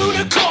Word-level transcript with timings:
Communicore 0.00 0.49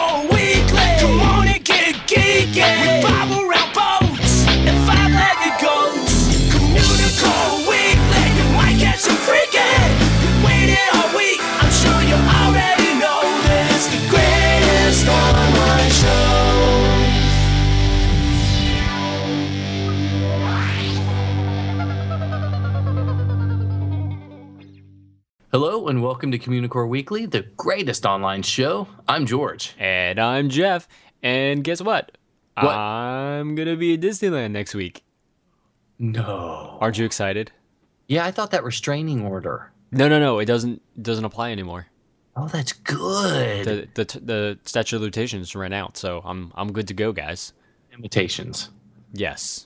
Hello 25.51 25.87
and 25.87 26.03
welcome 26.03 26.31
to 26.31 26.37
Communicore 26.37 26.87
Weekly, 26.87 27.25
the 27.25 27.41
greatest 27.41 28.05
online 28.05 28.43
show. 28.43 28.87
I'm 29.07 29.25
George. 29.25 29.73
And 29.79 30.19
I'm 30.19 30.47
Jeff. 30.47 30.87
And 31.23 31.63
guess 31.63 31.81
what? 31.81 32.15
What? 32.53 32.67
I'm 32.67 33.55
gonna 33.55 33.75
be 33.75 33.95
at 33.95 33.99
Disneyland 33.99 34.51
next 34.51 34.75
week. 34.75 35.03
No. 35.97 36.77
Aren't 36.79 36.99
you 36.99 37.05
excited? 37.05 37.51
Yeah, 38.07 38.25
I 38.25 38.31
thought 38.31 38.51
that 38.51 38.63
restraining 38.63 39.25
order. 39.25 39.71
No, 39.91 40.07
no, 40.07 40.19
no. 40.19 40.37
It 40.37 40.45
doesn't 40.45 40.83
doesn't 41.01 41.25
apply 41.25 41.51
anymore. 41.51 41.87
Oh, 42.35 42.47
that's 42.47 42.73
good. 42.73 43.65
The 43.65 43.87
the 43.95 44.19
the 44.19 44.59
statute 44.65 44.97
of 44.97 45.01
limitations 45.01 45.55
ran 45.55 45.73
out, 45.73 45.97
so 45.97 46.21
I'm 46.23 46.53
I'm 46.53 46.71
good 46.71 46.87
to 46.89 46.93
go, 46.93 47.11
guys. 47.11 47.53
Imitations. 47.91 48.69
Yes. 49.13 49.65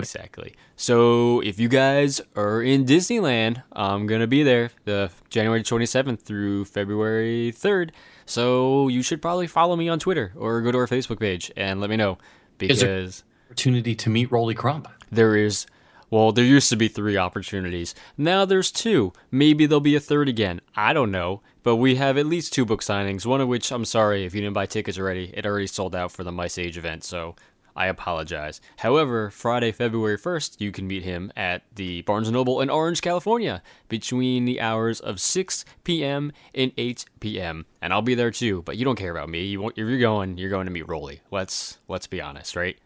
Exactly. 0.00 0.54
So 0.76 1.40
if 1.40 1.58
you 1.58 1.68
guys 1.68 2.20
are 2.36 2.62
in 2.62 2.84
Disneyland, 2.84 3.62
I'm 3.72 4.06
gonna 4.06 4.26
be 4.26 4.42
there 4.42 4.70
the 4.84 5.10
January 5.28 5.62
27th 5.62 6.20
through 6.20 6.64
February 6.66 7.52
3rd. 7.54 7.90
So 8.26 8.88
you 8.88 9.02
should 9.02 9.20
probably 9.20 9.46
follow 9.46 9.76
me 9.76 9.88
on 9.88 9.98
Twitter 9.98 10.32
or 10.36 10.60
go 10.60 10.72
to 10.72 10.78
our 10.78 10.86
Facebook 10.86 11.20
page 11.20 11.50
and 11.56 11.80
let 11.80 11.90
me 11.90 11.96
know 11.96 12.18
because 12.58 13.24
Opportunity 13.50 13.96
to 13.96 14.10
meet 14.10 14.30
Rolly 14.30 14.54
Crump. 14.54 14.86
There 15.10 15.34
is, 15.34 15.66
well, 16.08 16.30
there 16.30 16.44
used 16.44 16.68
to 16.68 16.76
be 16.76 16.86
three 16.86 17.16
opportunities. 17.16 17.96
Now 18.16 18.44
there's 18.44 18.70
two. 18.70 19.12
Maybe 19.32 19.66
there'll 19.66 19.80
be 19.80 19.96
a 19.96 20.00
third 20.00 20.28
again. 20.28 20.60
I 20.76 20.92
don't 20.92 21.10
know. 21.10 21.40
But 21.64 21.76
we 21.76 21.96
have 21.96 22.16
at 22.16 22.26
least 22.26 22.52
two 22.52 22.64
book 22.64 22.80
signings, 22.80 23.26
one 23.26 23.40
of 23.40 23.48
which 23.48 23.70
I'm 23.70 23.84
sorry 23.84 24.24
if 24.24 24.34
you 24.34 24.40
didn't 24.40 24.54
buy 24.54 24.66
tickets 24.66 24.98
already. 24.98 25.32
It 25.34 25.44
already 25.44 25.66
sold 25.66 25.96
out 25.96 26.12
for 26.12 26.24
the 26.24 26.32
Mice 26.32 26.58
Age 26.58 26.78
event, 26.78 27.04
so 27.04 27.34
I 27.80 27.86
apologize. 27.86 28.60
However, 28.76 29.30
Friday, 29.30 29.72
February 29.72 30.18
1st, 30.18 30.60
you 30.60 30.70
can 30.70 30.86
meet 30.86 31.02
him 31.02 31.32
at 31.34 31.62
the 31.74 32.02
Barnes 32.02 32.30
& 32.30 32.32
Noble 32.32 32.60
in 32.60 32.68
Orange, 32.68 33.00
California, 33.00 33.62
between 33.88 34.44
the 34.44 34.60
hours 34.60 35.00
of 35.00 35.18
6 35.18 35.64
p.m. 35.84 36.30
and 36.54 36.72
8 36.76 37.06
p.m. 37.20 37.64
And 37.80 37.94
I'll 37.94 38.02
be 38.02 38.14
there 38.14 38.30
too, 38.30 38.60
but 38.66 38.76
you 38.76 38.84
don't 38.84 38.96
care 38.98 39.10
about 39.10 39.30
me. 39.30 39.44
You 39.44 39.62
want, 39.62 39.78
if 39.78 39.88
you're 39.88 39.98
going, 39.98 40.36
you're 40.36 40.50
going 40.50 40.66
to 40.66 40.70
meet 40.70 40.86
Rolly. 40.90 41.22
Let's 41.30 41.78
let's 41.88 42.06
be 42.06 42.20
honest, 42.20 42.54
right? 42.54 42.76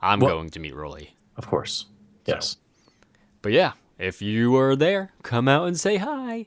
I'm 0.00 0.18
Well- 0.20 0.30
going 0.36 0.48
to 0.48 0.60
meet 0.60 0.74
Rolly. 0.74 1.14
Of 1.36 1.46
course. 1.46 1.84
Yes. 2.24 2.56
But 3.42 3.52
yeah, 3.52 3.72
if 3.98 4.22
you 4.22 4.56
are 4.56 4.74
there, 4.74 5.12
come 5.22 5.46
out 5.46 5.66
and 5.68 5.78
say 5.78 5.98
hi. 5.98 6.46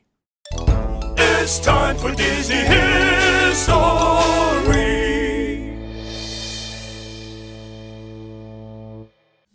It's 0.58 1.60
time 1.60 1.98
for 1.98 2.16
Disney 2.16 2.56
History. 2.56 3.76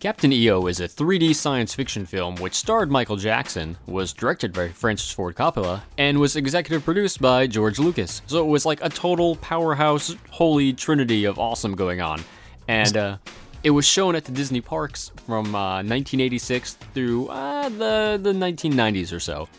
Captain 0.01 0.33
EO 0.33 0.67
is 0.67 0.81
a 0.81 0.89
3D 0.89 1.35
science 1.35 1.75
fiction 1.75 2.07
film 2.07 2.35
which 2.37 2.55
starred 2.55 2.91
Michael 2.91 3.17
Jackson, 3.17 3.77
was 3.87 4.15
directed 4.15 4.51
by 4.51 4.69
Francis 4.69 5.13
Ford 5.13 5.37
Coppola, 5.37 5.83
and 5.99 6.19
was 6.19 6.37
executive 6.37 6.83
produced 6.87 7.21
by 7.21 7.47
George 7.47 7.79
Lucas. 7.79 8.23
So 8.27 8.43
it 8.43 8.49
was 8.49 8.65
like 8.65 8.83
a 8.83 8.89
total 8.89 9.37
powerhouse, 9.37 10.17
holy 10.31 10.73
trinity 10.73 11.27
of 11.27 11.39
awesome 11.39 11.75
going 11.75 12.01
on. 12.01 12.25
And 12.67 12.97
uh, 12.97 13.19
it 13.63 13.73
was 13.73 13.85
shown 13.85 14.17
at 14.17 14.25
the 14.25 14.33
Disney 14.33 14.63
parks 14.63 15.13
from 15.27 15.55
uh, 15.55 15.83
1986 15.83 16.79
through 16.95 17.29
uh, 17.29 17.69
the, 17.69 18.19
the 18.23 18.33
1990s 18.33 19.13
or 19.13 19.21
so. 19.21 19.51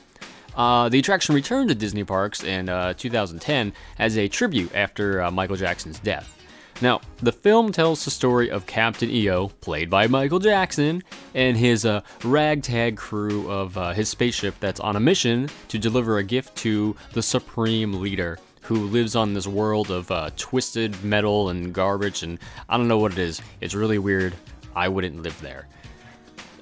Uh, 0.56 0.90
the 0.90 0.98
attraction 0.98 1.36
returned 1.36 1.70
to 1.70 1.76
Disney 1.76 2.04
parks 2.04 2.44
in 2.44 2.68
uh, 2.68 2.96
2010 2.96 3.74
as 4.00 4.18
a 4.18 4.28
tribute 4.28 4.74
after 4.74 5.22
uh, 5.22 5.30
Michael 5.30 5.56
Jackson's 5.56 6.00
death. 6.00 6.36
Now, 6.82 7.00
the 7.18 7.32
film 7.32 7.72
tells 7.72 8.04
the 8.04 8.10
story 8.10 8.50
of 8.50 8.66
Captain 8.66 9.10
EO, 9.10 9.50
played 9.62 9.90
by 9.90 10.08
Michael 10.08 10.40
Jackson, 10.40 11.04
and 11.36 11.56
his 11.56 11.86
uh, 11.86 12.02
ragtag 12.24 12.98
crew 12.98 13.50
of 13.52 13.78
uh, 13.78 13.94
his 13.94 14.10
spaceship 14.10 14.56
that's 14.60 14.80
on 14.80 14.96
a 14.96 15.00
mission 15.00 15.48
to 15.68 15.78
deliver 15.78 16.18
a 16.18 16.24
gift 16.24 16.56
to 16.58 16.96
the 17.14 17.22
Supreme 17.22 17.94
Leader, 17.94 18.40
who 18.64 18.88
lives 18.88 19.16
on 19.16 19.34
this 19.36 19.46
world 19.46 19.92
of 19.92 20.10
uh, 20.10 20.32
twisted 20.38 21.04
metal 21.04 21.50
and 21.50 21.72
garbage, 21.72 22.24
and 22.24 22.40
I 22.68 22.78
don't 22.78 22.88
know 22.88 22.98
what 22.98 23.12
it 23.12 23.20
is. 23.20 23.42
It's 23.62 23.76
really 23.76 24.00
weird. 24.00 24.34
I 24.76 24.88
wouldn't 24.88 25.22
live 25.22 25.40
there. 25.40 25.68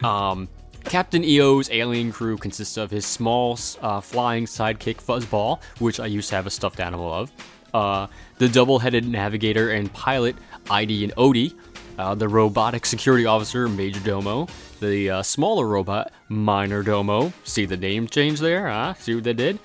Um, 0.04 0.50
Captain 0.84 1.24
EO's 1.24 1.70
alien 1.72 2.12
crew 2.12 2.38
consists 2.38 2.76
of 2.76 2.92
his 2.92 3.06
small 3.06 3.58
uh, 3.82 4.02
flying 4.02 4.46
sidekick 4.46 4.98
Fuzzball, 4.98 5.62
which 5.80 6.00
I 6.00 6.08
used 6.08 6.30
to 6.30 6.36
have 6.36 6.48
a 6.48 6.50
stuffed 6.50 6.80
animal 6.80 7.14
of, 7.14 7.32
uh, 7.74 8.08
the 8.38 8.50
double-headed 8.50 9.08
navigator 9.08 9.72
and 9.72 9.92
pilot 9.94 10.36
Idey 10.66 11.04
and 11.04 11.14
Ody, 11.18 11.56
uh, 11.98 12.16
the 12.16 12.28
robotic 12.28 12.86
security 12.86 13.26
officer 13.26 13.68
Major 13.68 14.00
Domo, 14.02 14.48
the 14.80 15.10
uh, 15.10 15.24
smaller 15.24 15.68
robot 15.68 16.12
Minor 16.30 16.84
Domo. 16.84 17.34
See 17.44 17.66
the 17.66 17.78
name 17.78 18.08
change 18.08 18.40
there? 18.40 18.68
Huh? 18.70 18.94
See 18.96 19.16
what 19.16 19.24
they 19.24 19.34
did? 19.34 19.60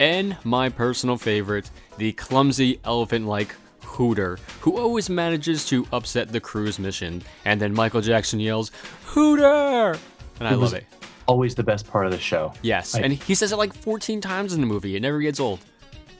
And 0.00 0.36
my 0.44 0.68
personal 0.68 1.16
favorite, 1.16 1.70
the 1.98 2.12
clumsy 2.12 2.80
elephant-like 2.84 3.54
Hooter, 3.82 4.38
who 4.60 4.76
always 4.78 5.08
manages 5.08 5.66
to 5.68 5.86
upset 5.92 6.32
the 6.32 6.40
crew's 6.40 6.78
mission. 6.80 7.22
And 7.44 7.60
then 7.60 7.72
Michael 7.72 8.00
Jackson 8.00 8.40
yells, 8.40 8.72
Hooter! 9.04 9.96
And 10.40 10.48
I 10.48 10.54
love 10.54 10.74
it. 10.74 10.84
Always 11.26 11.54
the 11.54 11.62
best 11.62 11.86
part 11.86 12.04
of 12.06 12.12
the 12.12 12.18
show. 12.18 12.52
Yes, 12.62 12.94
I- 12.96 13.00
and 13.00 13.12
he 13.12 13.34
says 13.34 13.52
it 13.52 13.56
like 13.56 13.72
14 13.72 14.20
times 14.20 14.52
in 14.52 14.60
the 14.60 14.66
movie. 14.66 14.96
It 14.96 15.00
never 15.00 15.20
gets 15.20 15.38
old. 15.40 15.60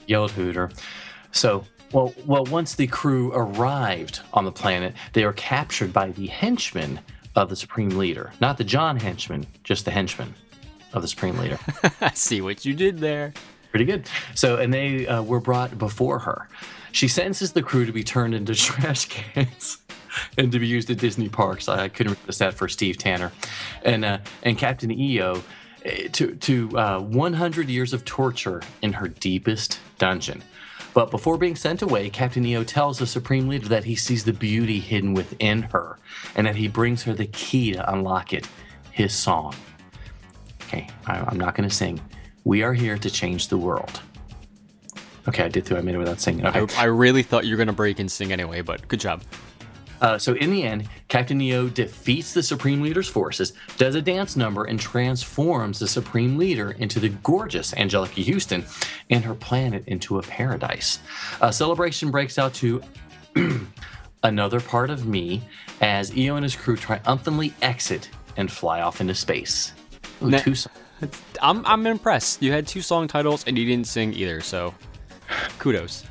Yelled 0.06 0.30
Hooter. 0.30 0.70
So, 1.34 1.64
well, 1.92 2.14
well, 2.26 2.44
once 2.46 2.74
the 2.74 2.86
crew 2.86 3.32
arrived 3.34 4.20
on 4.32 4.44
the 4.44 4.52
planet, 4.52 4.94
they 5.12 5.24
were 5.24 5.32
captured 5.32 5.92
by 5.92 6.12
the 6.12 6.28
henchmen 6.28 7.00
of 7.36 7.50
the 7.50 7.56
Supreme 7.56 7.90
Leader. 7.90 8.32
Not 8.40 8.56
the 8.56 8.64
John 8.64 8.96
henchman, 8.96 9.46
just 9.64 9.84
the 9.84 9.90
henchman 9.90 10.34
of 10.92 11.02
the 11.02 11.08
Supreme 11.08 11.36
Leader. 11.36 11.58
I 12.00 12.12
see 12.14 12.40
what 12.40 12.64
you 12.64 12.72
did 12.72 12.98
there. 12.98 13.34
Pretty 13.70 13.84
good. 13.84 14.08
So, 14.34 14.56
and 14.56 14.72
they 14.72 15.06
uh, 15.08 15.22
were 15.22 15.40
brought 15.40 15.76
before 15.76 16.20
her. 16.20 16.48
She 16.92 17.08
sentences 17.08 17.52
the 17.52 17.62
crew 17.62 17.84
to 17.84 17.92
be 17.92 18.04
turned 18.04 18.34
into 18.34 18.54
trash 18.54 19.06
cans 19.06 19.78
and 20.38 20.52
to 20.52 20.60
be 20.60 20.68
used 20.68 20.88
at 20.90 20.98
Disney 20.98 21.28
parks. 21.28 21.68
I 21.68 21.88
couldn't 21.88 22.16
resist 22.20 22.38
that 22.38 22.54
for 22.54 22.68
Steve 22.68 22.98
Tanner, 22.98 23.32
and 23.82 24.04
uh, 24.04 24.18
and 24.44 24.56
Captain 24.56 24.92
EO 24.92 25.42
eh, 25.84 26.06
to 26.12 26.36
to 26.36 26.78
uh, 26.78 27.00
100 27.00 27.68
years 27.68 27.92
of 27.92 28.04
torture 28.04 28.62
in 28.82 28.92
her 28.92 29.08
deepest 29.08 29.80
dungeon. 29.98 30.40
But 30.94 31.10
before 31.10 31.36
being 31.36 31.56
sent 31.56 31.82
away, 31.82 32.08
Captain 32.08 32.46
EO 32.46 32.62
tells 32.62 33.00
the 33.00 33.06
Supreme 33.06 33.48
Leader 33.48 33.68
that 33.68 33.84
he 33.84 33.96
sees 33.96 34.24
the 34.24 34.32
beauty 34.32 34.78
hidden 34.78 35.12
within 35.12 35.62
her, 35.62 35.98
and 36.36 36.46
that 36.46 36.54
he 36.54 36.68
brings 36.68 37.02
her 37.02 37.12
the 37.12 37.26
key 37.26 37.72
to 37.72 37.92
unlock 37.92 38.32
it, 38.32 38.48
his 38.92 39.12
song. 39.12 39.54
Okay, 40.62 40.88
I'm 41.06 41.36
not 41.36 41.56
going 41.56 41.68
to 41.68 41.74
sing. 41.74 42.00
We 42.44 42.62
are 42.62 42.72
here 42.72 42.96
to 42.96 43.10
change 43.10 43.48
the 43.48 43.58
world. 43.58 44.00
Okay, 45.26 45.42
I 45.42 45.48
did 45.48 45.66
too. 45.66 45.76
I 45.76 45.80
made 45.80 45.96
it 45.96 45.98
without 45.98 46.20
singing. 46.20 46.46
Okay. 46.46 46.66
I, 46.76 46.82
I 46.82 46.84
really 46.84 47.22
thought 47.22 47.44
you 47.44 47.52
were 47.52 47.56
going 47.56 47.66
to 47.66 47.72
break 47.72 47.98
and 47.98 48.10
sing 48.10 48.32
anyway, 48.32 48.60
but 48.60 48.86
good 48.86 49.00
job. 49.00 49.22
Uh, 50.00 50.18
so 50.18 50.34
in 50.34 50.50
the 50.50 50.62
end, 50.62 50.88
Captain 51.08 51.40
EO 51.40 51.68
defeats 51.68 52.34
the 52.34 52.42
Supreme 52.42 52.82
Leader's 52.82 53.08
forces, 53.08 53.52
does 53.76 53.94
a 53.94 54.02
dance 54.02 54.36
number, 54.36 54.64
and 54.64 54.78
transforms 54.78 55.78
the 55.78 55.88
Supreme 55.88 56.36
Leader 56.36 56.72
into 56.72 57.00
the 57.00 57.08
gorgeous 57.08 57.72
Anjelica 57.72 58.32
Huston 58.32 58.64
and 59.10 59.24
her 59.24 59.34
planet 59.34 59.84
into 59.86 60.18
a 60.18 60.22
paradise. 60.22 60.98
A 61.40 61.52
celebration 61.52 62.10
breaks 62.10 62.38
out 62.38 62.54
to 62.54 62.82
another 64.22 64.60
part 64.60 64.90
of 64.90 65.06
me 65.06 65.42
as 65.80 66.16
EO 66.16 66.36
and 66.36 66.44
his 66.44 66.56
crew 66.56 66.76
triumphantly 66.76 67.52
exit 67.62 68.10
and 68.36 68.50
fly 68.50 68.80
off 68.80 69.00
into 69.00 69.14
space. 69.14 69.72
Ooh, 70.22 70.30
Na- 70.30 70.38
two 70.38 70.54
songs. 70.54 70.76
I'm, 71.42 71.64
I'm 71.66 71.86
impressed. 71.86 72.42
You 72.42 72.52
had 72.52 72.66
two 72.66 72.80
song 72.80 73.08
titles 73.08 73.44
and 73.46 73.58
you 73.58 73.66
didn't 73.66 73.86
sing 73.86 74.12
either, 74.14 74.40
so 74.40 74.74
kudos. 75.58 76.04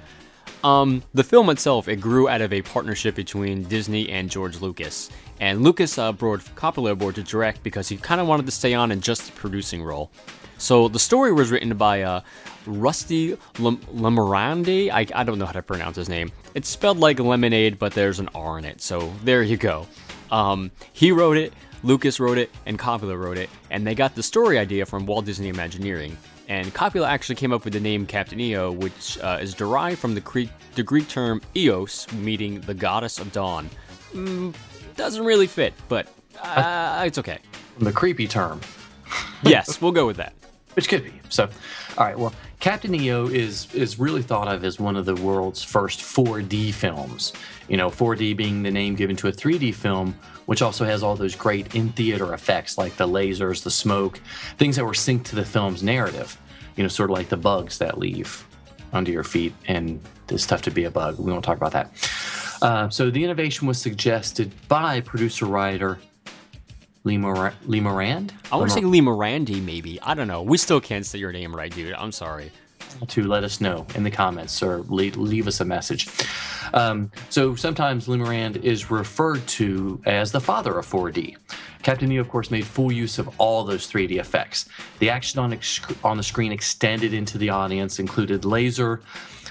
Um, 0.64 1.04
the 1.14 1.24
film 1.24 1.50
itself, 1.50 1.88
it 1.88 1.98
grew 1.98 2.30
out 2.30 2.42
of 2.42 2.54
a 2.54 2.62
partnership 2.62 3.16
between 3.16 3.64
Disney 3.64 4.10
and 4.10 4.30
George 4.30 4.62
Lucas. 4.62 5.10
And 5.42 5.62
Lucas 5.62 5.98
uh, 5.98 6.14
brought 6.14 6.40
Coppola 6.56 6.92
aboard 6.92 7.16
to 7.16 7.24
direct 7.24 7.64
because 7.64 7.90
he 7.90 7.98
kind 7.98 8.22
of 8.22 8.28
wanted 8.28 8.46
to 8.46 8.52
stay 8.52 8.74
on 8.74 8.92
in 8.92 9.02
just 9.02 9.26
the 9.26 9.32
producing 9.34 9.84
role. 9.84 10.10
So 10.58 10.88
the 10.88 11.00
story 11.00 11.34
was 11.34 11.52
written 11.52 11.76
by 11.76 12.04
uh, 12.04 12.22
Rusty 12.66 13.36
Lemorandi. 13.56 14.90
I, 14.90 15.06
I 15.14 15.24
don't 15.26 15.38
know 15.38 15.46
how 15.46 15.52
to 15.52 15.62
pronounce 15.62 15.98
his 15.98 16.08
name. 16.08 16.32
It's 16.56 16.70
spelled 16.70 17.00
like 17.00 17.20
lemonade, 17.20 17.78
but 17.78 17.94
there's 17.94 18.20
an 18.20 18.30
R 18.34 18.58
in 18.58 18.64
it. 18.64 18.82
So 18.82 19.12
there 19.26 19.44
you 19.44 19.58
go. 19.58 19.86
Um, 20.32 20.72
he 20.94 21.12
wrote 21.12 21.36
it. 21.36 21.52
Lucas 21.84 22.22
wrote 22.22 22.38
it 22.38 22.50
and 22.66 22.80
Coppola 22.80 23.20
wrote 23.22 23.38
it, 23.38 23.50
and 23.70 23.86
they 23.86 23.94
got 23.94 24.16
the 24.16 24.24
story 24.24 24.58
idea 24.58 24.86
from 24.86 25.06
Walt 25.06 25.26
Disney 25.26 25.50
Imagineering. 25.50 26.18
And 26.48 26.74
Coppola 26.74 27.08
actually 27.08 27.36
came 27.36 27.54
up 27.54 27.64
with 27.64 27.74
the 27.74 27.80
name 27.80 28.06
Captain 28.06 28.40
EO, 28.40 28.72
which 28.72 29.18
uh, 29.20 29.40
is 29.42 29.54
derived 29.54 30.00
from 30.00 30.14
the 30.14 30.22
Greek, 30.22 30.50
the 30.76 30.84
Greek 30.84 31.08
term 31.08 31.42
Eos, 31.56 32.12
meaning 32.14 32.60
the 32.62 32.74
goddess 32.74 33.20
of 33.20 33.32
dawn. 33.32 33.70
Mm, 34.14 34.54
doesn't 34.96 35.24
really 35.24 35.48
fit, 35.48 35.74
but 35.88 36.08
uh, 36.42 37.04
it's 37.06 37.18
okay. 37.18 37.40
The 37.80 37.92
creepy 37.92 38.28
term. 38.28 38.60
Yes, 39.44 39.82
we'll 39.82 39.92
go 39.92 40.06
with 40.06 40.18
that. 40.18 40.34
Which 40.74 40.90
could 40.90 41.04
be. 41.04 41.14
So, 41.30 41.50
all 41.98 42.06
right. 42.06 42.18
Well, 42.18 42.34
Captain 42.60 42.96
EO 42.96 43.28
is 43.28 43.74
is 43.74 44.00
really 44.00 44.22
thought 44.22 44.48
of 44.48 44.64
as 44.64 44.80
one 44.80 44.96
of 44.96 45.06
the 45.06 45.16
world's 45.16 45.64
first 45.64 46.00
4D 46.00 46.74
films. 46.74 47.34
You 47.68 47.78
know, 47.78 47.90
4D 47.90 48.36
being 48.36 48.64
the 48.64 48.72
name 48.72 48.96
given 48.96 49.16
to 49.18 49.28
a 49.28 49.32
3D 49.32 49.76
film, 49.76 50.18
which 50.46 50.62
also 50.62 50.86
has 50.86 51.04
all 51.04 51.16
those 51.16 51.36
great 51.36 51.76
in 51.76 51.90
theater 51.90 52.34
effects 52.34 52.78
like 52.78 52.96
the 52.96 53.08
lasers, 53.08 53.64
the 53.64 53.72
smoke, 53.72 54.20
things 54.58 54.76
that 54.78 54.86
were 54.86 54.94
synced 54.94 55.26
to 55.26 55.36
the 55.36 55.46
film's 55.46 55.84
narrative. 55.84 56.38
You 56.76 56.84
know, 56.84 56.90
sort 56.90 57.12
of 57.12 57.18
like 57.18 57.30
the 57.30 57.38
bugs 57.38 57.78
that 57.78 57.98
leave 58.00 58.46
under 58.94 59.12
your 59.12 59.24
feet, 59.24 59.54
and 59.68 60.00
it's 60.30 60.46
tough 60.46 60.62
to 60.64 60.72
be 60.72 60.86
a 60.86 60.92
bug. 60.92 61.20
We 61.20 61.32
won't 61.32 61.44
talk 61.44 61.58
about 61.58 61.74
that. 61.74 61.92
Uh, 62.62 62.90
so 62.90 63.10
the 63.10 63.24
innovation 63.24 63.68
was 63.68 63.78
suggested 63.78 64.52
by 64.70 65.02
producer 65.02 65.46
writer 65.46 66.00
Lee, 67.04 67.18
Mor- 67.18 67.54
Lee 67.66 67.80
Morand. 67.82 68.34
I 68.52 68.56
want 68.56 68.70
to 68.70 68.76
say 68.76 68.82
Lee 68.82 69.02
Morandi, 69.02 69.62
maybe. 69.64 70.00
I 70.02 70.14
don't 70.14 70.28
know. 70.28 70.42
We 70.42 70.58
still 70.58 70.80
can't 70.80 71.06
say 71.06 71.20
your 71.20 71.32
name 71.34 71.54
right, 71.56 71.74
dude. 71.74 71.94
I'm 71.94 72.12
sorry. 72.12 72.52
to 73.08 73.24
let 73.24 73.44
us 73.44 73.60
know 73.60 73.86
in 73.96 74.04
the 74.04 74.12
comments 74.12 74.62
or 74.62 74.80
leave, 74.84 75.18
leave 75.18 75.48
us 75.48 75.60
a 75.60 75.66
message. 75.66 76.08
Um, 76.74 77.12
so 77.30 77.56
sometimes 77.56 78.08
Lee 78.08 78.18
Morand 78.18 78.58
is 78.58 78.90
referred 78.92 79.46
to 79.48 80.02
as 80.06 80.32
the 80.32 80.40
father 80.40 80.78
of 80.78 80.86
4D. 80.86 81.36
Captain 81.82 82.10
EO, 82.12 82.22
of 82.22 82.30
course, 82.30 82.52
made 82.52 82.66
full 82.66 82.92
use 82.92 83.20
of 83.20 83.30
all 83.40 83.64
those 83.64 83.92
3D 83.92 84.18
effects. 84.20 84.70
The 85.00 85.10
action 85.10 85.40
on, 85.40 85.52
ex- 85.54 85.82
on 86.04 86.18
the 86.18 86.24
screen 86.24 86.52
extended 86.52 87.14
into 87.14 87.38
the 87.38 87.50
audience, 87.50 88.00
included 88.00 88.46
laser, 88.46 89.02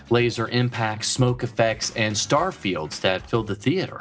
laser 0.09 0.49
impacts, 0.49 1.09
smoke 1.09 1.43
effects, 1.43 1.93
and 1.97 2.17
star 2.17 2.53
fields 2.53 3.01
that 3.01 3.29
filled 3.29 3.49
the 3.49 3.55
theater. 3.57 4.01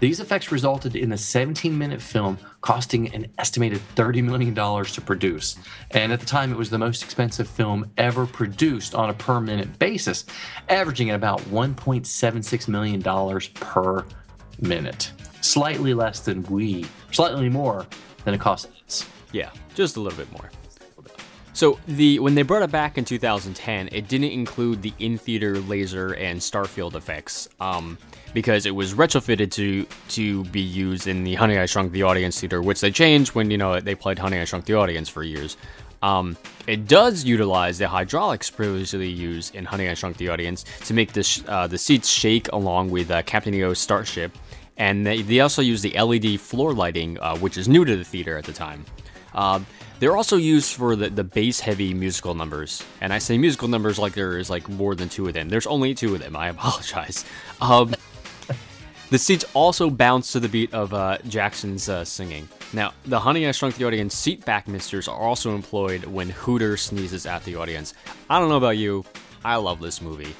These 0.00 0.18
effects 0.18 0.50
resulted 0.50 0.96
in 0.96 1.12
a 1.12 1.18
17 1.18 1.76
minute 1.76 2.00
film 2.00 2.38
costing 2.62 3.14
an 3.14 3.26
estimated 3.38 3.80
$30 3.94 4.24
million 4.24 4.54
to 4.54 5.00
produce. 5.02 5.56
And 5.90 6.10
at 6.10 6.20
the 6.20 6.26
time, 6.26 6.50
it 6.50 6.56
was 6.56 6.70
the 6.70 6.78
most 6.78 7.02
expensive 7.02 7.46
film 7.46 7.90
ever 7.98 8.26
produced 8.26 8.94
on 8.94 9.10
a 9.10 9.14
per 9.14 9.40
minute 9.40 9.78
basis, 9.78 10.24
averaging 10.70 11.10
at 11.10 11.16
about 11.16 11.40
$1.76 11.42 12.68
million 12.68 13.02
per 13.54 14.04
minute. 14.60 15.12
Slightly 15.42 15.92
less 15.92 16.20
than 16.20 16.42
we, 16.44 16.86
slightly 17.12 17.50
more 17.50 17.86
than 18.24 18.34
it 18.34 18.40
costs 18.40 18.68
us. 18.86 19.06
Yeah, 19.32 19.50
just 19.74 19.96
a 19.96 20.00
little 20.00 20.18
bit 20.18 20.32
more. 20.32 20.50
So 21.60 21.78
the 21.88 22.18
when 22.20 22.34
they 22.34 22.40
brought 22.40 22.62
it 22.62 22.70
back 22.70 22.96
in 22.96 23.04
2010, 23.04 23.90
it 23.92 24.08
didn't 24.08 24.30
include 24.30 24.80
the 24.80 24.94
in-theater 24.98 25.58
laser 25.58 26.14
and 26.14 26.40
starfield 26.40 26.94
effects, 26.94 27.50
um, 27.60 27.98
because 28.32 28.64
it 28.64 28.74
was 28.74 28.94
retrofitted 28.94 29.50
to 29.50 29.86
to 30.08 30.44
be 30.44 30.62
used 30.62 31.06
in 31.06 31.22
the 31.22 31.34
Honey 31.34 31.58
I 31.58 31.66
Shrunk 31.66 31.92
the 31.92 32.02
Audience 32.02 32.40
theater, 32.40 32.62
which 32.62 32.80
they 32.80 32.90
changed 32.90 33.34
when 33.34 33.50
you 33.50 33.58
know 33.58 33.78
they 33.78 33.94
played 33.94 34.18
Honey 34.18 34.38
I 34.38 34.46
Shrunk 34.46 34.64
the 34.64 34.72
Audience 34.72 35.10
for 35.10 35.22
years. 35.22 35.58
Um, 36.00 36.34
it 36.66 36.88
does 36.88 37.24
utilize 37.24 37.76
the 37.76 37.88
hydraulics 37.88 38.48
previously 38.48 39.10
used 39.10 39.54
in 39.54 39.66
Honey 39.66 39.90
I 39.90 39.92
Shrunk 39.92 40.16
the 40.16 40.30
Audience 40.30 40.64
to 40.86 40.94
make 40.94 41.12
the 41.12 41.22
sh- 41.22 41.42
uh, 41.46 41.66
the 41.66 41.76
seats 41.76 42.08
shake 42.08 42.50
along 42.54 42.88
with 42.88 43.10
uh, 43.10 43.20
Captain 43.24 43.52
EO's 43.52 43.78
starship, 43.78 44.32
and 44.78 45.06
they, 45.06 45.20
they 45.20 45.40
also 45.40 45.60
use 45.60 45.82
the 45.82 45.92
LED 46.00 46.40
floor 46.40 46.72
lighting, 46.72 47.18
uh, 47.20 47.36
which 47.36 47.58
is 47.58 47.68
new 47.68 47.84
to 47.84 47.96
the 47.96 48.04
theater 48.04 48.38
at 48.38 48.46
the 48.46 48.54
time. 48.54 48.82
They're 50.00 50.16
also 50.16 50.38
used 50.38 50.74
for 50.76 50.96
the, 50.96 51.10
the 51.10 51.22
bass 51.22 51.60
heavy 51.60 51.92
musical 51.92 52.34
numbers. 52.34 52.82
And 53.02 53.12
I 53.12 53.18
say 53.18 53.36
musical 53.36 53.68
numbers 53.68 53.98
like 53.98 54.14
there 54.14 54.38
is 54.38 54.48
like 54.48 54.66
more 54.66 54.94
than 54.94 55.10
two 55.10 55.28
of 55.28 55.34
them. 55.34 55.50
There's 55.50 55.66
only 55.66 55.94
two 55.94 56.14
of 56.14 56.22
them. 56.22 56.34
I 56.34 56.48
apologize. 56.56 57.26
Um, 57.60 57.94
the 59.10 59.18
seats 59.18 59.44
also 59.52 59.90
bounce 59.90 60.32
to 60.32 60.40
the 60.40 60.48
beat 60.48 60.72
of 60.72 60.94
uh, 60.94 61.18
Jackson's 61.28 61.90
uh, 61.90 62.04
singing. 62.04 62.48
Now, 62.72 62.94
the 63.04 63.20
Honey 63.20 63.46
I 63.46 63.52
Shrunk 63.52 63.74
the 63.74 63.84
Audience 63.84 64.14
seat 64.16 64.42
back 64.46 64.68
misters 64.68 65.06
are 65.06 65.18
also 65.18 65.54
employed 65.54 66.04
when 66.04 66.30
Hooter 66.30 66.78
sneezes 66.78 67.26
at 67.26 67.44
the 67.44 67.56
audience. 67.56 67.92
I 68.30 68.40
don't 68.40 68.48
know 68.48 68.56
about 68.56 68.78
you. 68.78 69.04
I 69.44 69.56
love 69.56 69.80
this 69.80 70.00
movie. 70.00 70.34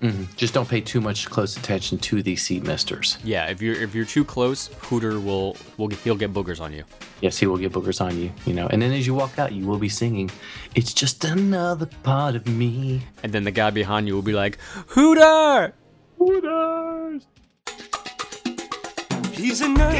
Mm-hmm. 0.00 0.24
Just 0.36 0.54
don't 0.54 0.68
pay 0.68 0.80
too 0.80 1.00
much 1.00 1.30
close 1.30 1.56
attention 1.56 1.98
to 1.98 2.22
these 2.22 2.42
seat 2.42 2.62
misters. 2.64 3.18
Yeah, 3.24 3.46
if 3.46 3.62
you're 3.62 3.74
if 3.74 3.94
you're 3.94 4.04
too 4.04 4.24
close, 4.24 4.68
Hooter 4.80 5.20
will 5.20 5.56
will 5.76 5.88
get, 5.88 5.98
he'll 6.00 6.16
get 6.16 6.32
boogers 6.32 6.60
on 6.60 6.72
you. 6.72 6.84
Yes, 7.20 7.38
he 7.38 7.46
will 7.46 7.56
get 7.56 7.72
boogers 7.72 8.00
on 8.00 8.18
you, 8.18 8.32
you 8.44 8.52
know. 8.52 8.66
And 8.66 8.82
then 8.82 8.92
as 8.92 9.06
you 9.06 9.14
walk 9.14 9.38
out, 9.38 9.52
you 9.52 9.66
will 9.66 9.78
be 9.78 9.88
singing, 9.88 10.30
It's 10.74 10.92
just 10.92 11.24
another 11.24 11.86
part 12.02 12.36
of 12.36 12.46
me. 12.46 13.02
And 13.22 13.32
then 13.32 13.44
the 13.44 13.50
guy 13.50 13.70
behind 13.70 14.06
you 14.06 14.14
will 14.14 14.22
be 14.22 14.34
like, 14.34 14.58
Hooter! 14.88 15.74
Hooters! 16.18 17.26
He's 19.32 19.60
a 19.60 19.66
nerd, 19.66 19.94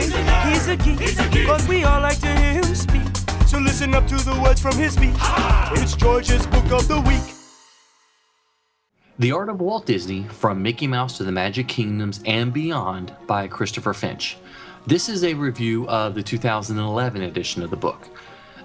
he's 0.53 0.69
a 0.69 0.77
geek, 0.77 1.47
but 1.47 1.67
we 1.69 1.85
all 1.85 2.01
like 2.01 2.21
to 2.21 2.39
hear 2.39 2.53
him 2.55 2.75
speak. 2.75 3.03
So 3.47 3.59
listen 3.59 3.95
up 3.95 4.07
to 4.09 4.17
the 4.17 4.39
words 4.43 4.61
from 4.61 4.77
his 4.77 4.95
speech. 4.95 5.15
It's 5.81 5.97
George's 5.97 6.47
Book 6.47 6.71
of 6.73 6.89
the 6.89 7.01
Week. 7.01 7.34
The 9.17 9.31
Art 9.31 9.49
of 9.49 9.61
Walt 9.61 9.87
Disney 9.87 10.25
From 10.25 10.61
Mickey 10.61 10.89
Mouse 10.89 11.19
to 11.19 11.25
the 11.25 11.31
Magic 11.31 11.69
Kingdoms 11.69 12.21
and 12.27 12.53
Beyond 12.53 13.15
by 13.29 13.47
Christopher 13.47 13.95
Finch. 13.95 14.37
This 14.89 15.09
is 15.09 15.23
a 15.23 15.35
review 15.35 15.87
of 15.89 16.17
the 16.17 16.23
2011 16.25 17.23
edition 17.23 17.63
of 17.63 17.71
the 17.71 17.77
book. 17.77 18.09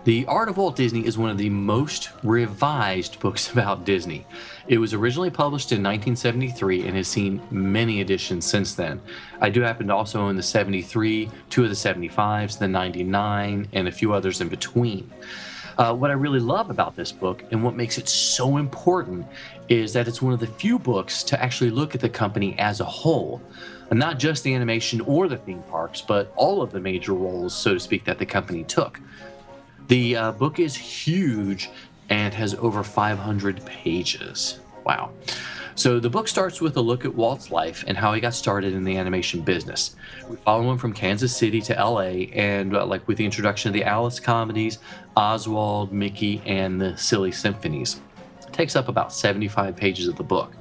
The 0.05 0.25
Art 0.25 0.49
of 0.49 0.57
Walt 0.57 0.75
Disney 0.75 1.05
is 1.05 1.19
one 1.19 1.29
of 1.29 1.37
the 1.37 1.51
most 1.51 2.09
revised 2.23 3.19
books 3.19 3.51
about 3.53 3.85
Disney. 3.85 4.25
It 4.67 4.79
was 4.79 4.91
originally 4.91 5.29
published 5.29 5.71
in 5.71 5.83
1973 5.83 6.87
and 6.87 6.97
has 6.97 7.07
seen 7.07 7.43
many 7.51 8.01
editions 8.01 8.43
since 8.43 8.73
then. 8.73 9.01
I 9.39 9.51
do 9.51 9.61
happen 9.61 9.85
to 9.89 9.95
also 9.95 10.19
own 10.19 10.35
the 10.35 10.41
73, 10.41 11.29
two 11.51 11.63
of 11.63 11.69
the 11.69 11.75
75s, 11.75 12.57
the 12.57 12.67
99, 12.67 13.67
and 13.71 13.87
a 13.87 13.91
few 13.91 14.13
others 14.13 14.41
in 14.41 14.49
between. 14.49 15.11
Uh, 15.79 15.93
what 15.93 16.11
I 16.11 16.13
really 16.13 16.41
love 16.41 16.69
about 16.69 16.97
this 16.97 17.09
book 17.09 17.41
and 17.51 17.63
what 17.63 17.73
makes 17.73 17.97
it 17.97 18.09
so 18.09 18.57
important 18.57 19.25
is 19.69 19.93
that 19.93 20.09
it's 20.09 20.21
one 20.21 20.33
of 20.33 20.41
the 20.41 20.47
few 20.47 20.77
books 20.77 21.23
to 21.23 21.41
actually 21.41 21.69
look 21.69 21.95
at 21.95 22.01
the 22.01 22.09
company 22.09 22.53
as 22.59 22.81
a 22.81 22.83
whole. 22.83 23.41
And 23.89 23.97
not 23.97 24.19
just 24.19 24.43
the 24.43 24.53
animation 24.53 24.99
or 24.99 25.29
the 25.29 25.37
theme 25.37 25.63
parks, 25.63 26.01
but 26.01 26.33
all 26.35 26.61
of 26.61 26.73
the 26.73 26.81
major 26.81 27.13
roles, 27.13 27.55
so 27.55 27.75
to 27.75 27.79
speak, 27.79 28.03
that 28.03 28.19
the 28.19 28.25
company 28.25 28.65
took. 28.65 28.99
The 29.87 30.17
uh, 30.17 30.31
book 30.33 30.59
is 30.59 30.75
huge 30.75 31.69
and 32.09 32.33
has 32.33 32.55
over 32.55 32.83
500 32.83 33.65
pages. 33.65 34.59
Wow. 34.85 35.11
So 35.79 35.97
the 35.97 36.09
book 36.09 36.27
starts 36.27 36.59
with 36.59 36.75
a 36.75 36.81
look 36.81 37.05
at 37.05 37.15
Walt's 37.15 37.51
life 37.51 37.85
and 37.87 37.95
how 37.95 38.11
he 38.11 38.19
got 38.19 38.33
started 38.33 38.73
in 38.73 38.83
the 38.83 38.97
animation 38.97 39.39
business. 39.39 39.95
We 40.27 40.35
follow 40.35 40.69
him 40.69 40.77
from 40.77 40.91
Kansas 40.91 41.33
City 41.33 41.61
to 41.61 41.73
LA, 41.73 42.27
and 42.33 42.75
uh, 42.75 42.85
like 42.85 43.07
with 43.07 43.15
the 43.15 43.23
introduction 43.23 43.69
of 43.69 43.73
the 43.73 43.85
Alice 43.85 44.19
comedies, 44.19 44.79
Oswald, 45.15 45.93
Mickey, 45.93 46.41
and 46.45 46.81
the 46.81 46.97
Silly 46.97 47.31
Symphonies. 47.31 48.01
It 48.45 48.51
takes 48.51 48.75
up 48.75 48.89
about 48.89 49.13
75 49.13 49.77
pages 49.77 50.09
of 50.09 50.17
the 50.17 50.23
book. 50.23 50.51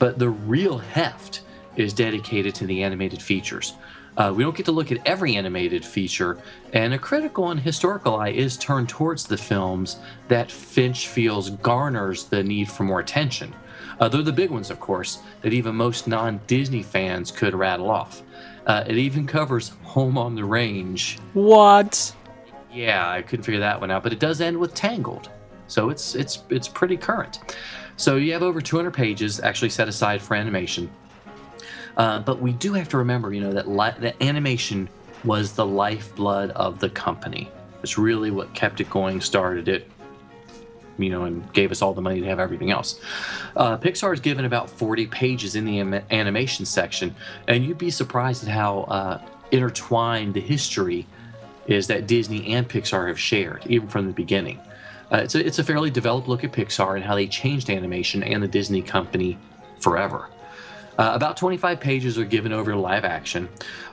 But 0.00 0.18
the 0.18 0.30
real 0.30 0.76
heft 0.76 1.42
is 1.76 1.92
dedicated 1.92 2.52
to 2.56 2.66
the 2.66 2.82
animated 2.82 3.22
features. 3.22 3.74
Uh, 4.16 4.32
we 4.34 4.42
don't 4.42 4.56
get 4.56 4.66
to 4.66 4.72
look 4.72 4.90
at 4.90 5.06
every 5.06 5.36
animated 5.36 5.84
feature, 5.84 6.36
and 6.72 6.92
a 6.92 6.98
critical 6.98 7.52
and 7.52 7.60
historical 7.60 8.16
eye 8.16 8.30
is 8.30 8.56
turned 8.56 8.88
towards 8.88 9.24
the 9.24 9.38
films 9.38 9.98
that 10.26 10.50
Finch 10.50 11.06
feels 11.06 11.50
garners 11.50 12.24
the 12.24 12.42
need 12.42 12.68
for 12.68 12.82
more 12.82 12.98
attention. 12.98 13.54
Uh, 14.00 14.08
they're 14.08 14.22
the 14.22 14.32
big 14.32 14.50
ones, 14.50 14.70
of 14.70 14.80
course, 14.80 15.18
that 15.42 15.52
even 15.52 15.74
most 15.74 16.06
non 16.06 16.40
Disney 16.46 16.82
fans 16.82 17.30
could 17.30 17.54
rattle 17.54 17.90
off. 17.90 18.22
Uh, 18.66 18.84
it 18.86 18.96
even 18.96 19.26
covers 19.26 19.70
Home 19.82 20.16
on 20.16 20.34
the 20.34 20.44
Range. 20.44 21.18
What? 21.34 22.14
Yeah, 22.72 23.08
I 23.08 23.22
couldn't 23.22 23.44
figure 23.44 23.60
that 23.60 23.80
one 23.80 23.90
out, 23.90 24.02
but 24.02 24.12
it 24.12 24.18
does 24.18 24.40
end 24.40 24.56
with 24.56 24.74
Tangled, 24.74 25.28
so 25.66 25.90
it's 25.90 26.14
it's 26.14 26.42
it's 26.48 26.68
pretty 26.68 26.96
current. 26.96 27.40
So 27.96 28.16
you 28.16 28.32
have 28.32 28.42
over 28.42 28.60
200 28.60 28.92
pages 28.92 29.40
actually 29.40 29.68
set 29.68 29.88
aside 29.88 30.22
for 30.22 30.34
animation. 30.34 30.90
Uh, 31.96 32.20
but 32.20 32.40
we 32.40 32.52
do 32.52 32.72
have 32.72 32.88
to 32.88 32.96
remember, 32.96 33.34
you 33.34 33.42
know, 33.42 33.52
that 33.52 33.68
li- 33.68 33.94
that 33.98 34.16
animation 34.22 34.88
was 35.24 35.52
the 35.52 35.66
lifeblood 35.66 36.50
of 36.52 36.78
the 36.78 36.88
company. 36.88 37.50
It's 37.82 37.98
really 37.98 38.30
what 38.30 38.54
kept 38.54 38.80
it 38.80 38.88
going, 38.88 39.20
started 39.20 39.68
it, 39.68 39.90
you 40.98 41.10
know, 41.10 41.24
and 41.24 41.52
gave 41.52 41.70
us 41.70 41.82
all 41.82 41.94
the 41.94 42.02
money 42.02 42.20
to 42.20 42.26
have 42.26 42.38
everything 42.38 42.70
else. 42.70 43.00
Uh, 43.56 43.76
Pixar 43.76 44.12
is 44.12 44.20
given 44.20 44.44
about 44.44 44.70
40 44.70 45.06
pages 45.06 45.56
in 45.56 45.64
the 45.64 45.80
am- 45.80 46.02
animation 46.10 46.64
section, 46.64 47.14
and 47.48 47.64
you'd 47.64 47.78
be 47.78 47.90
surprised 47.90 48.42
at 48.44 48.50
how 48.50 48.80
uh, 48.82 49.20
intertwined 49.50 50.34
the 50.34 50.40
history 50.40 51.06
is 51.66 51.86
that 51.86 52.06
Disney 52.06 52.54
and 52.54 52.68
Pixar 52.68 53.08
have 53.08 53.18
shared, 53.18 53.64
even 53.66 53.88
from 53.88 54.06
the 54.06 54.12
beginning. 54.12 54.58
Uh, 55.12 55.18
it's, 55.18 55.34
a, 55.34 55.46
it's 55.46 55.58
a 55.58 55.64
fairly 55.64 55.90
developed 55.90 56.26
look 56.26 56.42
at 56.42 56.52
Pixar 56.52 56.96
and 56.96 57.04
how 57.04 57.14
they 57.14 57.26
changed 57.26 57.70
animation 57.70 58.22
and 58.22 58.42
the 58.42 58.48
Disney 58.48 58.82
company 58.82 59.38
forever. 59.78 60.28
Uh, 60.98 61.12
about 61.14 61.36
25 61.36 61.80
pages 61.80 62.18
are 62.18 62.24
given 62.24 62.52
over 62.52 62.72
to 62.72 62.78
live 62.78 63.04
action. 63.04 63.48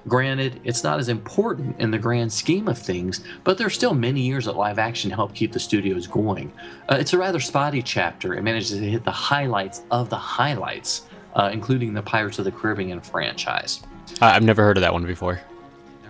Granted, 0.08 0.60
it's 0.64 0.84
not 0.84 1.00
as 1.00 1.08
important 1.08 1.80
in 1.80 1.92
the 1.92 1.98
grand 1.98 2.32
scheme 2.32 2.68
of 2.68 2.78
things, 2.78 3.22
but 3.44 3.58
there's 3.58 3.74
still 3.74 3.94
many 3.94 4.22
years 4.22 4.46
that 4.46 4.58
live 4.58 4.80
action 4.80 5.10
helped 5.10 5.36
keep 5.36 5.52
the 5.54 5.60
studios 5.60 6.08
going. 6.08 6.52
Uh, 6.90 6.98
it's 7.00 7.14
a 7.14 7.18
rather 7.18 7.40
spotty 7.40 7.82
chapter. 7.82 8.34
It 8.34 8.44
manages 8.44 8.72
to 8.72 8.78
hit 8.78 9.06
the 9.06 9.12
highlights 9.12 9.84
of 9.92 10.10
the 10.10 10.18
highlights, 10.18 11.04
uh, 11.36 11.50
including 11.54 11.94
the 11.94 12.02
Pirates 12.02 12.38
of 12.40 12.46
the 12.46 12.52
Caribbean 12.52 13.00
franchise. 13.00 13.82
I've 14.22 14.44
never 14.44 14.64
heard 14.64 14.78
of 14.78 14.82
that 14.82 14.92
one 14.92 15.06
before. 15.06 15.40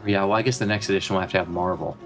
Yeah, 0.06 0.24
well, 0.24 0.34
I 0.34 0.42
guess 0.42 0.58
the 0.58 0.66
next 0.66 0.90
edition 0.90 1.16
will 1.16 1.22
have 1.22 1.32
to 1.32 1.38
have 1.38 1.50
Marvel. 1.50 1.98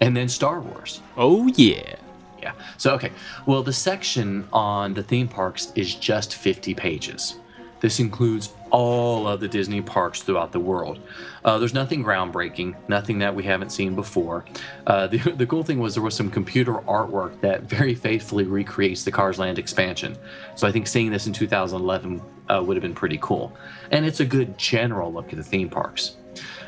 And 0.00 0.16
then 0.16 0.28
Star 0.28 0.60
Wars. 0.60 1.00
Oh 1.16 1.48
yeah. 1.48 1.96
Yeah. 2.40 2.52
So, 2.76 2.94
okay. 2.94 3.10
Well, 3.46 3.62
the 3.62 3.72
section 3.72 4.46
on 4.52 4.94
the 4.94 5.02
theme 5.02 5.26
parks 5.26 5.72
is 5.74 5.94
just 5.94 6.34
50 6.34 6.74
pages. 6.74 7.36
This 7.80 8.00
includes 8.00 8.52
all 8.70 9.28
of 9.28 9.40
the 9.40 9.48
Disney 9.48 9.80
parks 9.80 10.22
throughout 10.22 10.52
the 10.52 10.60
world. 10.60 10.98
Uh, 11.44 11.58
there's 11.58 11.74
nothing 11.74 12.02
groundbreaking, 12.02 12.74
nothing 12.88 13.18
that 13.18 13.34
we 13.34 13.44
haven't 13.44 13.70
seen 13.70 13.94
before. 13.94 14.44
Uh, 14.86 15.06
the, 15.06 15.18
the 15.36 15.46
cool 15.46 15.62
thing 15.62 15.78
was 15.78 15.94
there 15.94 16.02
was 16.02 16.14
some 16.14 16.30
computer 16.30 16.74
artwork 16.74 17.40
that 17.40 17.62
very 17.62 17.94
faithfully 17.94 18.44
recreates 18.44 19.04
the 19.04 19.12
Cars 19.12 19.38
Land 19.38 19.58
expansion. 19.58 20.16
So 20.54 20.66
I 20.66 20.72
think 20.72 20.86
seeing 20.86 21.10
this 21.10 21.26
in 21.26 21.32
2011 21.32 22.22
uh, 22.48 22.62
would 22.64 22.76
have 22.76 22.82
been 22.82 22.94
pretty 22.94 23.18
cool. 23.20 23.56
And 23.90 24.04
it's 24.04 24.20
a 24.20 24.26
good 24.26 24.58
general 24.58 25.12
look 25.12 25.30
at 25.30 25.36
the 25.36 25.44
theme 25.44 25.68
parks. 25.68 26.16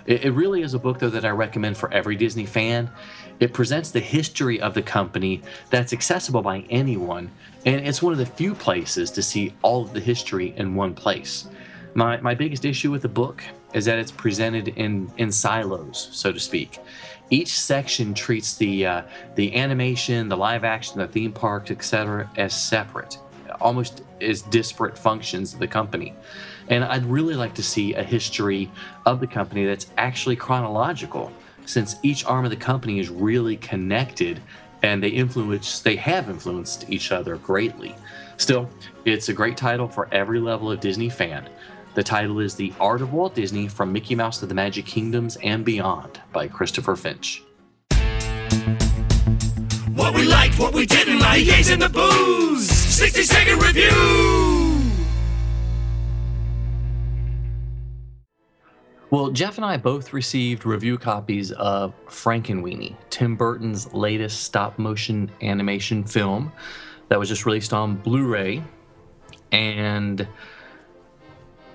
It, 0.09 0.25
it 0.25 0.31
really 0.31 0.63
is 0.63 0.75
a 0.75 0.79
book, 0.79 0.99
though, 0.99 1.11
that 1.11 1.25
I 1.25 1.31
recommend 1.31 1.77
for 1.77 1.93
every 1.93 2.17
Disney 2.17 2.47
fan. 2.47 2.91
It 3.39 3.53
presents 3.53 3.91
the 3.93 4.01
history 4.01 4.61
of 4.61 4.75
the 4.75 4.83
company 4.83 5.43
that's 5.71 5.93
accessible 5.93 6.43
by 6.43 6.65
anyone, 6.71 7.31
and 7.65 7.87
it's 7.87 8.03
one 8.03 8.13
of 8.13 8.19
the 8.19 8.27
few 8.27 8.55
places 8.55 9.11
to 9.13 9.23
see 9.23 9.53
all 9.63 9.83
of 9.83 9.93
the 9.93 10.01
history 10.01 10.55
in 10.57 10.75
one 10.75 10.95
place. 10.95 11.47
My, 11.95 12.19
my 12.21 12.35
biggest 12.35 12.65
issue 12.65 12.91
with 12.91 13.03
the 13.03 13.09
book 13.09 13.45
is 13.75 13.85
that 13.85 13.99
it's 13.99 14.11
presented 14.11 14.69
in, 14.69 15.13
in 15.19 15.31
silos, 15.31 16.09
so 16.11 16.33
to 16.33 16.41
speak. 16.41 16.81
Each 17.31 17.61
section 17.61 18.15
treats 18.15 18.57
the 18.57 18.87
uh, 18.87 19.03
the 19.35 19.55
animation, 19.55 20.31
the 20.31 20.37
live 20.37 20.65
action, 20.65 20.99
the 20.99 21.07
theme 21.07 21.31
parks, 21.31 21.71
etc., 21.71 22.31
as 22.39 22.59
separate, 22.59 23.19
almost 23.61 24.03
as 24.23 24.41
disparate 24.41 24.97
functions 24.97 25.53
of 25.53 25.61
the 25.61 25.69
company. 25.69 26.15
And 26.71 26.85
I'd 26.85 27.05
really 27.07 27.35
like 27.35 27.55
to 27.55 27.63
see 27.63 27.95
a 27.95 28.03
history 28.03 28.71
of 29.07 29.21
the 29.21 29.27
company 29.27 29.65
that's 29.65 29.87
actually 29.97 30.37
chronological, 30.37 31.33
since 31.65 31.97
each 32.03 32.25
arm 32.25 32.45
of 32.45 32.51
the 32.51 32.57
company 32.57 32.99
is 32.99 33.09
really 33.09 33.57
connected 33.57 34.41
and 34.83 35.03
they 35.03 35.09
influence 35.09 35.81
they 35.81 35.97
have 35.97 36.31
influenced 36.31 36.89
each 36.89 37.11
other 37.11 37.37
greatly. 37.37 37.95
Still, 38.37 38.69
it's 39.05 39.29
a 39.29 39.33
great 39.33 39.57
title 39.57 39.89
for 39.89 40.09
every 40.13 40.41
level 40.41 40.71
of 40.71 40.81
Disney 40.81 41.09
fan. 41.09 41.49
The 41.95 42.03
title 42.05 42.39
is 42.39 42.55
The 42.55 42.73
Art 42.79 43.03
of 43.03 43.13
Walt 43.13 43.35
Disney 43.35 43.67
From 43.67 43.93
Mickey 43.93 44.15
Mouse 44.15 44.39
to 44.39 44.47
the 44.47 44.55
Magic 44.55 44.87
Kingdoms 44.87 45.37
and 45.43 45.65
Beyond 45.65 46.21
by 46.33 46.47
Christopher 46.47 46.95
Finch. 46.95 47.43
What 49.95 50.15
we 50.15 50.23
liked, 50.23 50.61
what 50.61 50.73
we 50.73 50.87
didn't 50.87 51.19
like, 51.19 51.45
gays 51.45 51.71
and 51.71 51.83
the 51.83 51.89
booze. 51.89 52.71
60 52.71 53.23
second 53.25 53.59
review. 53.61 54.58
Well, 59.11 59.31
Jeff 59.31 59.57
and 59.57 59.65
I 59.65 59.79
both 59.79 60.13
received 60.13 60.67
review 60.67 60.99
copies 60.99 61.51
of 61.53 61.95
Frankenweenie, 62.09 62.95
Tim 63.09 63.37
Burton's 63.37 63.95
latest 63.95 64.43
stop 64.43 64.79
motion 64.79 65.31
animation 65.41 66.05
film 66.05 66.53
that 67.09 67.19
was 67.19 67.31
just 67.31 67.47
released 67.47 67.73
on 67.73 67.97
Blu 67.97 68.27
ray. 68.27 68.63
And 69.51 70.29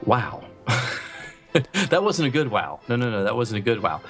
wow. 0.05 0.43
that 1.89 2.03
wasn't 2.03 2.27
a 2.27 2.31
good 2.31 2.49
wow. 2.49 2.79
No, 2.87 2.95
no, 2.95 3.09
no, 3.09 3.23
that 3.23 3.35
wasn't 3.35 3.57
a 3.57 3.63
good 3.63 3.81
wow. 3.81 4.01